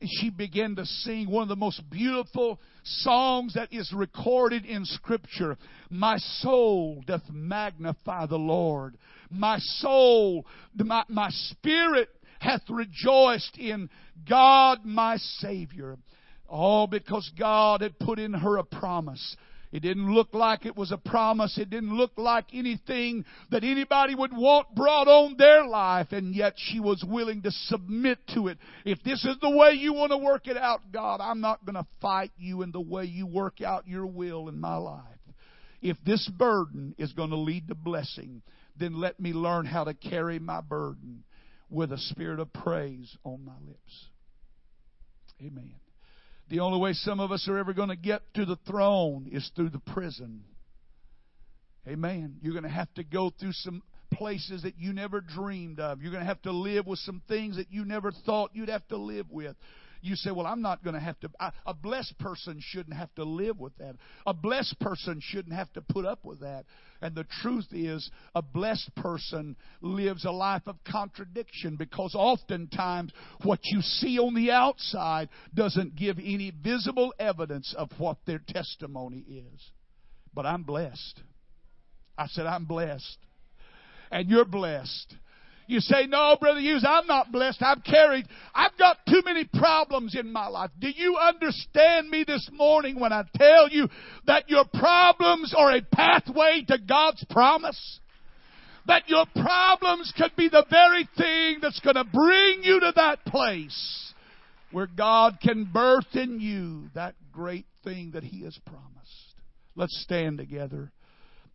She 0.04 0.30
began 0.30 0.76
to 0.76 0.87
sing 0.87 1.28
one 1.28 1.42
of 1.42 1.48
the 1.48 1.56
most 1.56 1.83
beautiful 1.90 2.61
songs 2.85 3.54
that 3.54 3.72
is 3.72 3.92
recorded 3.92 4.64
in 4.64 4.85
Scripture. 4.85 5.56
My 5.90 6.18
soul 6.18 7.02
doth 7.09 7.28
magnify 7.28 8.26
the 8.26 8.38
Lord. 8.38 8.96
My 9.33 9.59
soul, 9.59 10.46
my, 10.76 11.02
my 11.09 11.30
spirit 11.30 12.09
hath 12.40 12.62
rejoiced 12.68 13.57
in 13.59 13.88
God 14.29 14.85
my 14.85 15.16
Savior. 15.38 15.96
All 16.48 16.88
because 16.88 17.31
God 17.38 17.81
had 17.81 17.98
put 17.98 18.18
in 18.18 18.33
her 18.33 18.57
a 18.57 18.64
promise. 18.64 19.37
It 19.70 19.81
didn't 19.81 20.12
look 20.12 20.35
like 20.35 20.66
it 20.66 20.76
was 20.76 20.90
a 20.90 20.96
promise. 20.96 21.57
It 21.57 21.70
didn't 21.70 21.96
look 21.96 22.12
like 22.16 22.46
anything 22.53 23.24
that 23.50 23.62
anybody 23.62 24.16
would 24.16 24.33
want 24.33 24.74
brought 24.74 25.07
on 25.07 25.37
their 25.38 25.64
life, 25.64 26.09
and 26.11 26.35
yet 26.35 26.55
she 26.57 26.81
was 26.81 27.05
willing 27.07 27.42
to 27.42 27.53
submit 27.53 28.18
to 28.35 28.48
it. 28.48 28.59
If 28.85 29.00
this 29.05 29.24
is 29.24 29.37
the 29.40 29.57
way 29.57 29.74
you 29.74 29.92
want 29.92 30.11
to 30.11 30.18
work 30.18 30.48
it 30.48 30.57
out, 30.57 30.90
God, 30.90 31.20
I'm 31.20 31.40
not 31.40 31.64
going 31.64 31.76
to 31.76 31.87
fight 32.00 32.33
you 32.37 32.62
in 32.62 32.72
the 32.72 32.81
way 32.81 33.05
you 33.05 33.29
work 33.29 33.61
out 33.61 33.87
your 33.87 34.07
will 34.07 34.48
in 34.48 34.59
my 34.59 34.76
life. 34.76 35.05
If 35.81 35.98
this 36.05 36.29
burden 36.37 36.96
is 36.98 37.12
going 37.12 37.31
to 37.31 37.37
lead 37.37 37.68
to 37.68 37.76
blessing, 37.76 38.42
then 38.76 39.00
let 39.00 39.20
me 39.20 39.33
learn 39.33 39.66
how 39.66 39.85
to 39.85 39.94
carry 39.94 40.40
my 40.40 40.61
burden 40.62 41.22
with 41.70 41.92
a 41.92 41.98
spirit 41.98 42.40
of 42.40 42.52
praise 42.52 43.16
on 43.24 43.44
my 43.44 43.59
lips. 43.66 44.06
Amen. 45.40 45.74
The 46.50 46.61
only 46.61 46.80
way 46.80 46.92
some 46.92 47.20
of 47.20 47.30
us 47.30 47.46
are 47.48 47.59
ever 47.59 47.72
going 47.72 47.88
to 47.90 47.96
get 47.96 48.22
to 48.35 48.44
the 48.44 48.59
throne 48.66 49.28
is 49.30 49.48
through 49.54 49.70
the 49.70 49.78
prison. 49.78 50.42
Amen. 51.87 52.37
You're 52.42 52.52
going 52.52 52.64
to 52.64 52.68
have 52.68 52.92
to 52.94 53.04
go 53.04 53.30
through 53.30 53.52
some 53.52 53.83
places 54.12 54.64
that 54.64 54.76
you 54.76 54.92
never 54.92 55.20
dreamed 55.20 55.78
of. 55.78 56.02
You're 56.02 56.11
going 56.11 56.24
to 56.24 56.28
have 56.28 56.42
to 56.42 56.52
live 56.52 56.87
with 56.87 56.98
some 56.98 57.22
things 57.28 57.56
that 57.56 57.70
you 57.70 57.85
never 57.85 58.11
thought 58.26 58.50
you'd 58.52 58.68
have 58.68 58.87
to 58.88 58.96
live 58.96 59.30
with. 59.30 59.56
You 60.02 60.16
say, 60.16 60.30
well, 60.30 60.46
I'm 60.46 60.62
not 60.62 60.82
going 60.82 60.94
to 60.94 61.00
have 61.00 61.18
to. 61.20 61.30
I, 61.38 61.50
a 61.66 61.74
blessed 61.74 62.18
person 62.18 62.58
shouldn't 62.60 62.96
have 62.96 63.14
to 63.16 63.24
live 63.24 63.58
with 63.58 63.76
that. 63.78 63.96
A 64.26 64.32
blessed 64.32 64.78
person 64.80 65.20
shouldn't 65.22 65.54
have 65.54 65.72
to 65.74 65.82
put 65.82 66.06
up 66.06 66.24
with 66.24 66.40
that. 66.40 66.64
And 67.02 67.14
the 67.14 67.26
truth 67.42 67.66
is, 67.72 68.10
a 68.34 68.42
blessed 68.42 68.94
person 68.96 69.56
lives 69.82 70.24
a 70.24 70.30
life 70.30 70.62
of 70.66 70.76
contradiction 70.90 71.76
because 71.76 72.14
oftentimes 72.14 73.12
what 73.42 73.60
you 73.64 73.82
see 73.82 74.18
on 74.18 74.34
the 74.34 74.50
outside 74.50 75.28
doesn't 75.54 75.96
give 75.96 76.18
any 76.18 76.50
visible 76.50 77.12
evidence 77.18 77.74
of 77.76 77.90
what 77.98 78.18
their 78.26 78.40
testimony 78.46 79.24
is. 79.28 79.70
But 80.32 80.46
I'm 80.46 80.62
blessed. 80.62 81.20
I 82.16 82.26
said, 82.28 82.46
I'm 82.46 82.64
blessed. 82.64 83.18
And 84.10 84.28
you're 84.28 84.44
blessed. 84.44 85.14
You 85.70 85.78
say, 85.78 86.06
no, 86.09 86.37
Brother 86.40 86.59
Hughes, 86.59 86.85
I'm 86.87 87.06
not 87.06 87.30
blessed. 87.30 87.62
I'm 87.62 87.80
carried. 87.83 88.26
I've 88.52 88.76
got 88.76 88.96
too 89.09 89.22
many 89.24 89.44
problems 89.44 90.16
in 90.18 90.33
my 90.33 90.48
life. 90.48 90.70
Do 90.80 90.88
you 90.88 91.16
understand 91.16 92.11
me 92.11 92.24
this 92.26 92.48
morning 92.52 92.98
when 92.98 93.12
I 93.12 93.22
tell 93.37 93.68
you 93.68 93.88
that 94.26 94.50
your 94.50 94.64
problems 94.74 95.54
are 95.56 95.70
a 95.70 95.83
pathway 95.83 96.64
to 96.66 96.76
God's 96.76 97.24
promise? 97.30 98.00
That 98.88 99.09
your 99.09 99.26
problems 99.33 100.12
could 100.16 100.35
be 100.37 100.48
the 100.48 100.66
very 100.68 101.09
thing 101.16 101.59
that's 101.62 101.78
going 101.78 101.94
to 101.94 102.04
bring 102.04 102.64
you 102.64 102.80
to 102.80 102.92
that 102.96 103.24
place 103.26 104.12
where 104.72 104.88
God 104.88 105.38
can 105.40 105.70
birth 105.72 106.14
in 106.14 106.40
you 106.40 106.90
that 106.96 107.14
great 107.30 107.66
thing 107.85 108.11
that 108.14 108.24
He 108.24 108.42
has 108.42 108.59
promised. 108.66 109.35
Let's 109.76 110.02
stand 110.02 110.38
together. 110.38 110.90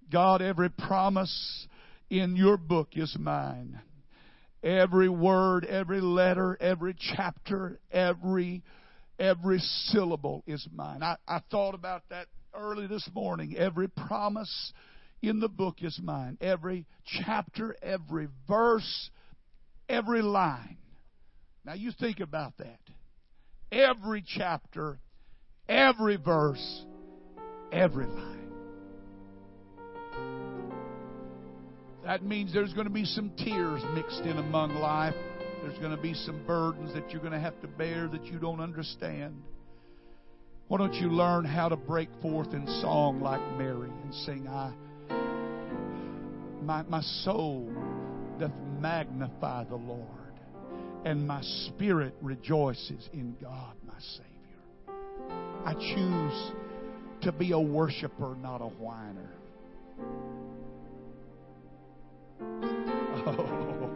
God, 0.10 0.42
every 0.42 0.70
promise 0.70 1.68
in 2.10 2.38
your 2.38 2.56
book 2.56 2.92
is 2.94 3.14
mine. 3.20 3.82
Every 4.66 5.10
word, 5.10 5.64
every 5.64 6.02
letter, 6.02 6.58
every 6.60 6.96
chapter, 6.98 7.80
every 7.92 8.64
every 9.20 9.60
syllable 9.60 10.44
is 10.48 10.68
mine. 10.74 11.04
I, 11.04 11.18
I 11.28 11.40
thought 11.52 11.76
about 11.76 12.02
that 12.10 12.26
early 12.52 12.88
this 12.88 13.08
morning. 13.14 13.56
Every 13.56 13.88
promise 13.88 14.74
in 15.22 15.40
the 15.40 15.48
book 15.48 15.78
is 15.84 16.00
mine. 16.02 16.40
Every 16.42 16.88
chapter, 17.06 17.76
every 17.82 18.28
verse, 18.48 19.12
every 19.88 20.24
line. 20.24 20.78
Now 21.64 21.76
you 21.76 21.92
think 21.92 22.20
about 22.20 22.58
that. 22.58 22.80
Every 23.72 24.24
chapter, 24.26 25.00
every 25.70 26.18
verse, 26.18 26.86
every 27.72 28.08
line. 28.08 28.55
That 32.06 32.24
means 32.24 32.54
there's 32.54 32.74
going 32.74 32.88
to 32.88 32.94
be 32.94 33.06
some 33.06 33.32
tears 33.38 33.82
mixed 33.94 34.22
in 34.22 34.38
among 34.38 34.76
life. 34.76 35.16
There's 35.64 35.78
going 35.80 35.96
to 35.96 36.02
be 36.02 36.14
some 36.14 36.46
burdens 36.46 36.94
that 36.94 37.10
you're 37.10 37.22
going 37.22 37.34
to 37.34 37.40
have 37.40 37.60
to 37.62 37.68
bear 37.68 38.08
that 38.08 38.26
you 38.26 38.38
don't 38.38 38.60
understand. 38.60 39.42
Why 40.68 40.78
don't 40.78 40.94
you 40.94 41.10
learn 41.10 41.46
how 41.46 41.70
to 41.70 41.76
break 41.76 42.10
forth 42.22 42.54
in 42.54 42.68
song 42.82 43.22
like 43.22 43.42
Mary 43.58 43.90
and 43.90 44.14
sing, 44.14 44.48
I 44.48 44.74
my, 46.66 46.84
my 46.84 47.02
soul 47.02 47.72
doth 48.40 48.52
magnify 48.80 49.66
the 49.66 49.76
Lord, 49.76 50.10
and 51.06 51.28
my 51.28 51.42
spirit 51.42 52.16
rejoices 52.22 53.08
in 53.14 53.36
God 53.42 53.76
my 53.86 54.00
Savior. 54.00 54.96
I 55.64 55.74
choose 55.74 56.52
to 57.22 57.32
be 57.32 57.52
a 57.52 57.60
worshiper, 57.60 58.36
not 58.42 58.62
a 58.62 58.68
whiner. 58.68 59.32
Oh, 62.42 63.90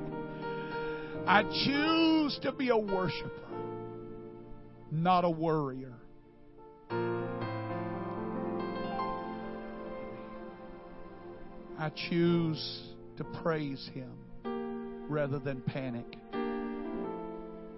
I 1.28 1.43
choose 1.43 2.39
to 2.41 2.52
be 2.52 2.69
a 2.69 2.78
worshiper, 2.78 3.32
not 4.91 5.25
a 5.25 5.30
worrier. 5.30 5.93
I 11.80 11.91
choose 12.10 12.82
to 13.17 13.23
praise 13.41 13.89
Him 13.93 14.12
rather 15.08 15.39
than 15.39 15.62
panic. 15.62 16.17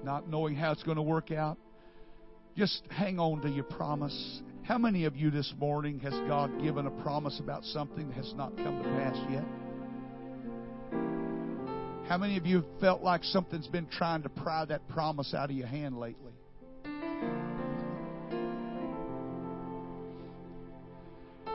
Not 0.03 0.27
knowing 0.27 0.55
how 0.55 0.71
it's 0.71 0.83
going 0.83 0.97
to 0.97 1.03
work 1.03 1.31
out. 1.31 1.57
Just 2.57 2.81
hang 2.89 3.19
on 3.19 3.41
to 3.41 3.49
your 3.49 3.63
promise. 3.63 4.41
How 4.63 4.77
many 4.77 5.05
of 5.05 5.15
you 5.15 5.29
this 5.31 5.53
morning 5.59 5.99
has 5.99 6.13
God 6.27 6.61
given 6.61 6.87
a 6.87 6.91
promise 7.03 7.39
about 7.39 7.63
something 7.65 8.07
that 8.07 8.15
has 8.15 8.33
not 8.35 8.55
come 8.57 8.81
to 8.81 8.89
pass 8.89 9.17
yet? 9.29 9.45
How 12.11 12.17
many 12.17 12.35
of 12.35 12.45
you 12.45 12.57
have 12.57 12.79
felt 12.81 13.01
like 13.01 13.23
something's 13.23 13.69
been 13.69 13.87
trying 13.87 14.23
to 14.23 14.27
pry 14.27 14.65
that 14.65 14.85
promise 14.89 15.33
out 15.33 15.49
of 15.49 15.55
your 15.55 15.67
hand 15.67 15.97
lately? 15.97 16.33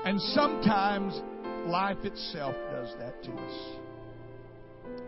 And 0.07 0.19
sometimes 0.19 1.21
life 1.67 1.99
itself 2.05 2.55
does 2.73 2.89
that 2.99 3.23
to 3.25 3.33
us. 3.33 3.77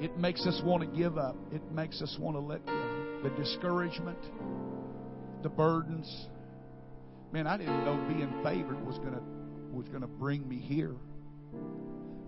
It 0.02 0.18
makes 0.18 0.46
us 0.46 0.60
want 0.62 0.82
to 0.82 0.98
give 0.98 1.16
up. 1.16 1.34
It 1.50 1.62
makes 1.72 2.02
us 2.02 2.14
want 2.20 2.36
to 2.36 2.40
let 2.40 2.66
go. 2.66 3.20
The 3.22 3.30
discouragement, 3.30 4.18
the 5.42 5.48
burdens. 5.48 6.26
Man, 7.32 7.46
I 7.46 7.56
didn't 7.56 7.86
know 7.86 7.96
being 8.06 8.34
favored 8.44 8.86
was 8.86 8.98
gonna 8.98 9.22
was 9.72 9.88
gonna 9.88 10.08
bring 10.08 10.46
me 10.46 10.58
here. 10.58 10.94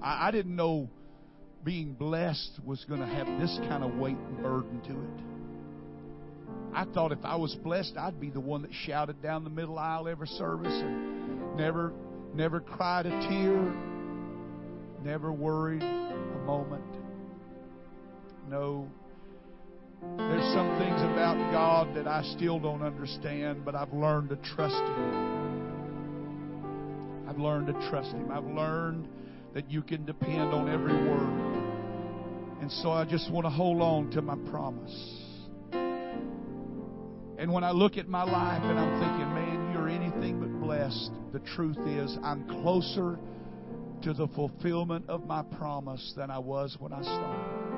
I, 0.02 0.28
I 0.28 0.30
didn't 0.30 0.56
know 0.56 0.88
being 1.64 1.92
blessed 1.92 2.60
was 2.64 2.84
going 2.88 3.00
to 3.00 3.06
have 3.06 3.26
this 3.38 3.58
kind 3.68 3.84
of 3.84 3.94
weight 3.94 4.16
and 4.16 4.42
burden 4.42 4.80
to 4.82 4.92
it. 4.92 5.24
I 6.72 6.84
thought 6.92 7.12
if 7.12 7.24
I 7.24 7.36
was 7.36 7.54
blessed, 7.62 7.96
I'd 7.98 8.20
be 8.20 8.30
the 8.30 8.40
one 8.40 8.62
that 8.62 8.70
shouted 8.86 9.20
down 9.22 9.44
the 9.44 9.50
middle 9.50 9.78
aisle 9.78 10.08
every 10.08 10.28
service 10.28 10.72
and 10.72 11.56
never, 11.56 11.92
never 12.34 12.60
cried 12.60 13.06
a 13.06 13.10
tear, 13.10 13.74
never 15.02 15.32
worried 15.32 15.82
a 15.82 16.38
moment. 16.46 16.84
No. 18.48 18.88
There's 20.16 20.54
some 20.54 20.78
things 20.78 21.00
about 21.12 21.36
God 21.52 21.94
that 21.96 22.06
I 22.06 22.22
still 22.36 22.58
don't 22.58 22.82
understand, 22.82 23.64
but 23.64 23.74
I've 23.74 23.92
learned 23.92 24.30
to 24.30 24.36
trust 24.54 24.74
Him. 24.74 25.40
I've 27.28 27.38
learned 27.38 27.66
to 27.66 27.74
trust 27.90 28.12
Him. 28.12 28.30
I've 28.30 28.46
learned 28.46 29.08
that 29.54 29.70
you 29.70 29.82
can 29.82 30.06
depend 30.06 30.54
on 30.54 30.70
every 30.70 30.94
word. 30.94 31.49
And 32.60 32.70
so 32.70 32.90
I 32.90 33.04
just 33.04 33.30
want 33.30 33.46
to 33.46 33.50
hold 33.50 33.80
on 33.80 34.10
to 34.10 34.22
my 34.22 34.36
promise. 34.50 35.16
And 37.38 37.50
when 37.50 37.64
I 37.64 37.70
look 37.70 37.96
at 37.96 38.06
my 38.06 38.22
life 38.22 38.62
and 38.62 38.78
I'm 38.78 39.00
thinking, 39.00 39.34
man, 39.34 39.72
you're 39.72 39.88
anything 39.88 40.40
but 40.40 40.60
blessed, 40.60 41.10
the 41.32 41.38
truth 41.38 41.78
is 41.86 42.18
I'm 42.22 42.46
closer 42.62 43.18
to 44.02 44.12
the 44.12 44.28
fulfillment 44.28 45.06
of 45.08 45.26
my 45.26 45.42
promise 45.42 46.12
than 46.16 46.30
I 46.30 46.38
was 46.38 46.76
when 46.78 46.92
I 46.92 47.00
started. 47.00 47.70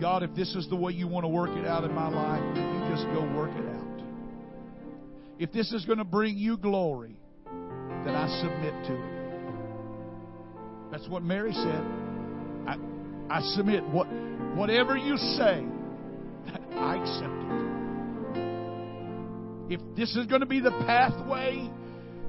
God, 0.00 0.22
if 0.22 0.32
this 0.34 0.54
is 0.54 0.68
the 0.68 0.76
way 0.76 0.92
you 0.92 1.08
want 1.08 1.24
to 1.24 1.28
work 1.28 1.50
it 1.50 1.66
out 1.66 1.82
in 1.82 1.92
my 1.92 2.08
life, 2.08 2.54
then 2.54 2.72
you 2.72 2.88
just 2.94 3.04
go 3.06 3.22
work 3.36 3.50
it 3.50 3.66
out. 3.66 4.02
If 5.38 5.52
this 5.52 5.72
is 5.72 5.84
going 5.86 5.98
to 5.98 6.04
bring 6.04 6.36
you 6.36 6.56
glory, 6.56 7.16
then 7.46 8.14
I 8.14 8.28
submit 8.40 8.74
to 8.86 8.94
it. 8.94 9.15
That's 10.90 11.08
what 11.08 11.22
Mary 11.22 11.52
said. 11.52 11.84
I, 12.66 12.76
I 13.30 13.40
submit. 13.54 13.84
What, 13.88 14.06
whatever 14.54 14.96
you 14.96 15.16
say, 15.16 15.64
I 16.72 16.96
accept 16.96 17.32
it. 17.32 17.66
If 19.68 19.80
this 19.96 20.14
is 20.14 20.26
going 20.26 20.42
to 20.42 20.46
be 20.46 20.60
the 20.60 20.70
pathway 20.86 21.68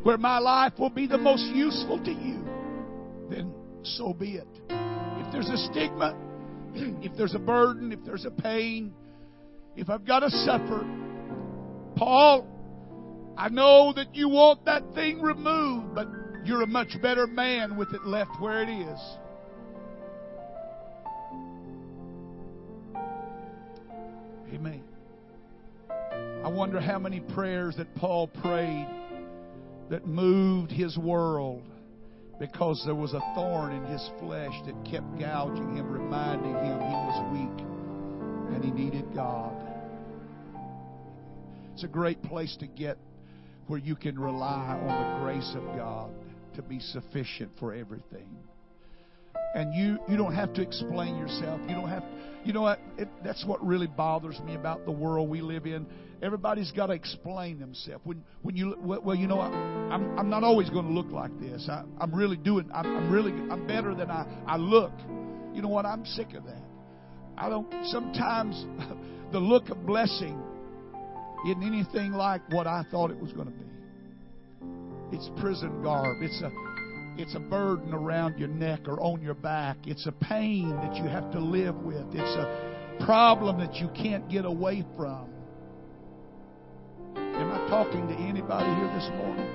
where 0.03 0.17
my 0.17 0.39
life 0.39 0.73
will 0.79 0.89
be 0.89 1.05
the 1.05 1.17
most 1.17 1.43
useful 1.43 2.03
to 2.03 2.11
you, 2.11 2.43
then 3.29 3.53
so 3.83 4.13
be 4.13 4.35
it. 4.35 4.47
If 4.69 5.31
there's 5.31 5.49
a 5.49 5.57
stigma, 5.71 6.17
if 6.73 7.15
there's 7.15 7.35
a 7.35 7.39
burden, 7.39 7.91
if 7.91 7.99
there's 8.05 8.25
a 8.25 8.31
pain, 8.31 8.93
if 9.75 9.89
I've 9.89 10.05
got 10.05 10.21
to 10.21 10.29
suffer, 10.31 10.85
Paul, 11.95 12.47
I 13.37 13.49
know 13.49 13.93
that 13.93 14.15
you 14.15 14.29
want 14.29 14.65
that 14.65 14.81
thing 14.95 15.21
removed, 15.21 15.93
but 15.93 16.07
you're 16.43 16.63
a 16.63 16.67
much 16.67 16.99
better 17.03 17.27
man 17.27 17.77
with 17.77 17.93
it 17.93 18.03
left 18.03 18.31
where 18.39 18.63
it 18.63 18.69
is. 18.69 18.99
Amen. 24.53 24.83
I 26.43 26.47
wonder 26.49 26.81
how 26.81 26.97
many 26.97 27.19
prayers 27.19 27.75
that 27.77 27.93
Paul 27.95 28.27
prayed 28.27 28.87
that 29.89 30.07
moved 30.07 30.71
his 30.71 30.97
world 30.97 31.63
because 32.39 32.81
there 32.85 32.95
was 32.95 33.13
a 33.13 33.21
thorn 33.35 33.71
in 33.73 33.85
his 33.85 34.09
flesh 34.19 34.53
that 34.65 34.75
kept 34.89 35.19
gouging 35.19 35.75
him, 35.75 35.91
reminding 35.91 36.53
him 36.53 36.79
he 36.79 36.95
was 36.95 37.33
weak 37.33 37.65
and 38.55 38.63
he 38.63 38.71
needed 38.71 39.13
God. 39.13 39.53
It's 41.73 41.83
a 41.83 41.87
great 41.87 42.23
place 42.23 42.55
to 42.59 42.67
get 42.67 42.97
where 43.67 43.79
you 43.79 43.95
can 43.95 44.17
rely 44.19 44.77
on 44.81 44.87
the 44.87 45.23
grace 45.23 45.53
of 45.55 45.63
God 45.77 46.11
to 46.55 46.61
be 46.61 46.79
sufficient 46.79 47.51
for 47.59 47.73
everything. 47.73 48.27
And 49.53 49.73
you, 49.73 49.97
you 50.09 50.17
don't 50.17 50.33
have 50.33 50.53
to 50.53 50.61
explain 50.61 51.17
yourself. 51.17 51.61
You 51.67 51.75
don't 51.75 51.89
have, 51.89 52.03
you 52.43 52.53
know 52.53 52.63
what? 52.63 52.79
It, 52.97 53.07
that's 53.23 53.45
what 53.45 53.65
really 53.65 53.87
bothers 53.87 54.39
me 54.41 54.55
about 54.55 54.85
the 54.85 54.91
world 54.91 55.29
we 55.29 55.41
live 55.41 55.65
in. 55.65 55.85
Everybody's 56.21 56.71
got 56.71 56.87
to 56.87 56.93
explain 56.93 57.59
themselves. 57.59 58.01
When, 58.03 58.23
when 58.41 58.55
you, 58.55 58.75
well, 58.81 59.15
you 59.15 59.27
know, 59.27 59.39
I, 59.39 59.47
I'm, 59.47 60.17
I'm 60.17 60.29
not 60.29 60.43
always 60.43 60.69
going 60.69 60.85
to 60.85 60.91
look 60.91 61.11
like 61.11 61.39
this. 61.39 61.67
I, 61.69 61.83
I'm 61.99 62.13
really 62.13 62.37
doing, 62.37 62.69
I'm, 62.73 62.85
I'm 62.85 63.11
really, 63.11 63.31
I'm 63.31 63.67
better 63.67 63.93
than 63.93 64.09
I, 64.09 64.25
I 64.45 64.57
look. 64.57 64.93
You 65.53 65.61
know 65.61 65.69
what? 65.69 65.85
I'm 65.85 66.05
sick 66.05 66.33
of 66.33 66.43
that. 66.45 66.63
I 67.37 67.49
don't, 67.49 67.67
sometimes 67.85 68.65
the 69.31 69.39
look 69.39 69.69
of 69.69 69.85
blessing 69.85 70.41
isn't 71.45 71.63
anything 71.63 72.13
like 72.13 72.41
what 72.51 72.67
I 72.67 72.83
thought 72.89 73.11
it 73.11 73.19
was 73.19 73.31
going 73.33 73.47
to 73.47 73.53
be. 73.53 75.15
It's 75.15 75.29
prison 75.39 75.81
garb. 75.83 76.17
It's 76.21 76.41
a 76.41 76.51
it's 77.17 77.35
a 77.35 77.39
burden 77.39 77.93
around 77.93 78.37
your 78.37 78.49
neck 78.49 78.81
or 78.87 79.01
on 79.01 79.21
your 79.21 79.33
back. 79.33 79.77
It's 79.85 80.05
a 80.05 80.11
pain 80.11 80.69
that 80.69 80.95
you 80.95 81.05
have 81.05 81.31
to 81.31 81.39
live 81.39 81.75
with. 81.77 82.05
It's 82.11 82.19
a 82.19 83.03
problem 83.05 83.59
that 83.59 83.75
you 83.75 83.89
can't 83.89 84.29
get 84.29 84.45
away 84.45 84.85
from. 84.95 85.29
Am 87.15 87.51
I 87.51 87.67
talking 87.69 88.07
to 88.07 88.13
anybody 88.13 88.65
here 88.65 88.93
this 88.93 89.09
morning? 89.17 89.49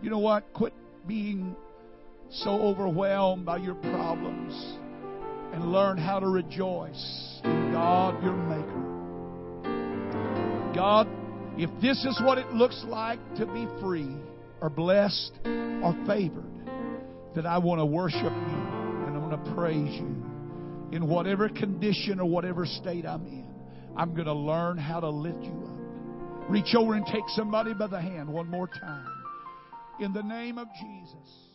You 0.00 0.10
know 0.10 0.18
what? 0.18 0.52
Quit 0.54 0.72
being 1.06 1.54
so 2.30 2.50
overwhelmed 2.50 3.44
by 3.44 3.58
your 3.58 3.74
problems 3.74 4.54
and 5.52 5.70
learn 5.70 5.98
how 5.98 6.18
to 6.18 6.28
rejoice 6.28 7.40
in 7.44 7.72
God, 7.72 8.22
your 8.22 8.32
Maker. 8.32 8.91
God 10.74 11.08
if 11.58 11.70
this 11.82 12.02
is 12.04 12.18
what 12.24 12.38
it 12.38 12.50
looks 12.52 12.82
like 12.86 13.18
to 13.36 13.44
be 13.46 13.66
free 13.80 14.16
or 14.60 14.70
blessed 14.70 15.32
or 15.44 15.94
favored, 16.06 16.44
that 17.34 17.44
I 17.44 17.58
want 17.58 17.80
to 17.80 17.84
worship 17.84 18.22
you 18.22 18.30
and 18.30 19.14
I 19.14 19.18
want 19.18 19.44
to 19.44 19.54
praise 19.54 19.94
you 19.94 20.24
in 20.92 21.06
whatever 21.08 21.48
condition 21.48 22.20
or 22.20 22.26
whatever 22.26 22.64
state 22.64 23.04
I'm 23.04 23.26
in. 23.26 23.46
I'm 23.96 24.14
going 24.14 24.26
to 24.26 24.32
learn 24.32 24.78
how 24.78 25.00
to 25.00 25.10
lift 25.10 25.42
you 25.42 25.50
up. 25.50 26.50
Reach 26.50 26.74
over 26.74 26.94
and 26.94 27.04
take 27.06 27.24
somebody 27.28 27.74
by 27.74 27.86
the 27.86 28.00
hand 28.00 28.28
one 28.28 28.48
more 28.48 28.66
time. 28.66 29.06
In 30.00 30.12
the 30.14 30.22
name 30.22 30.56
of 30.56 30.68
Jesus. 30.80 31.51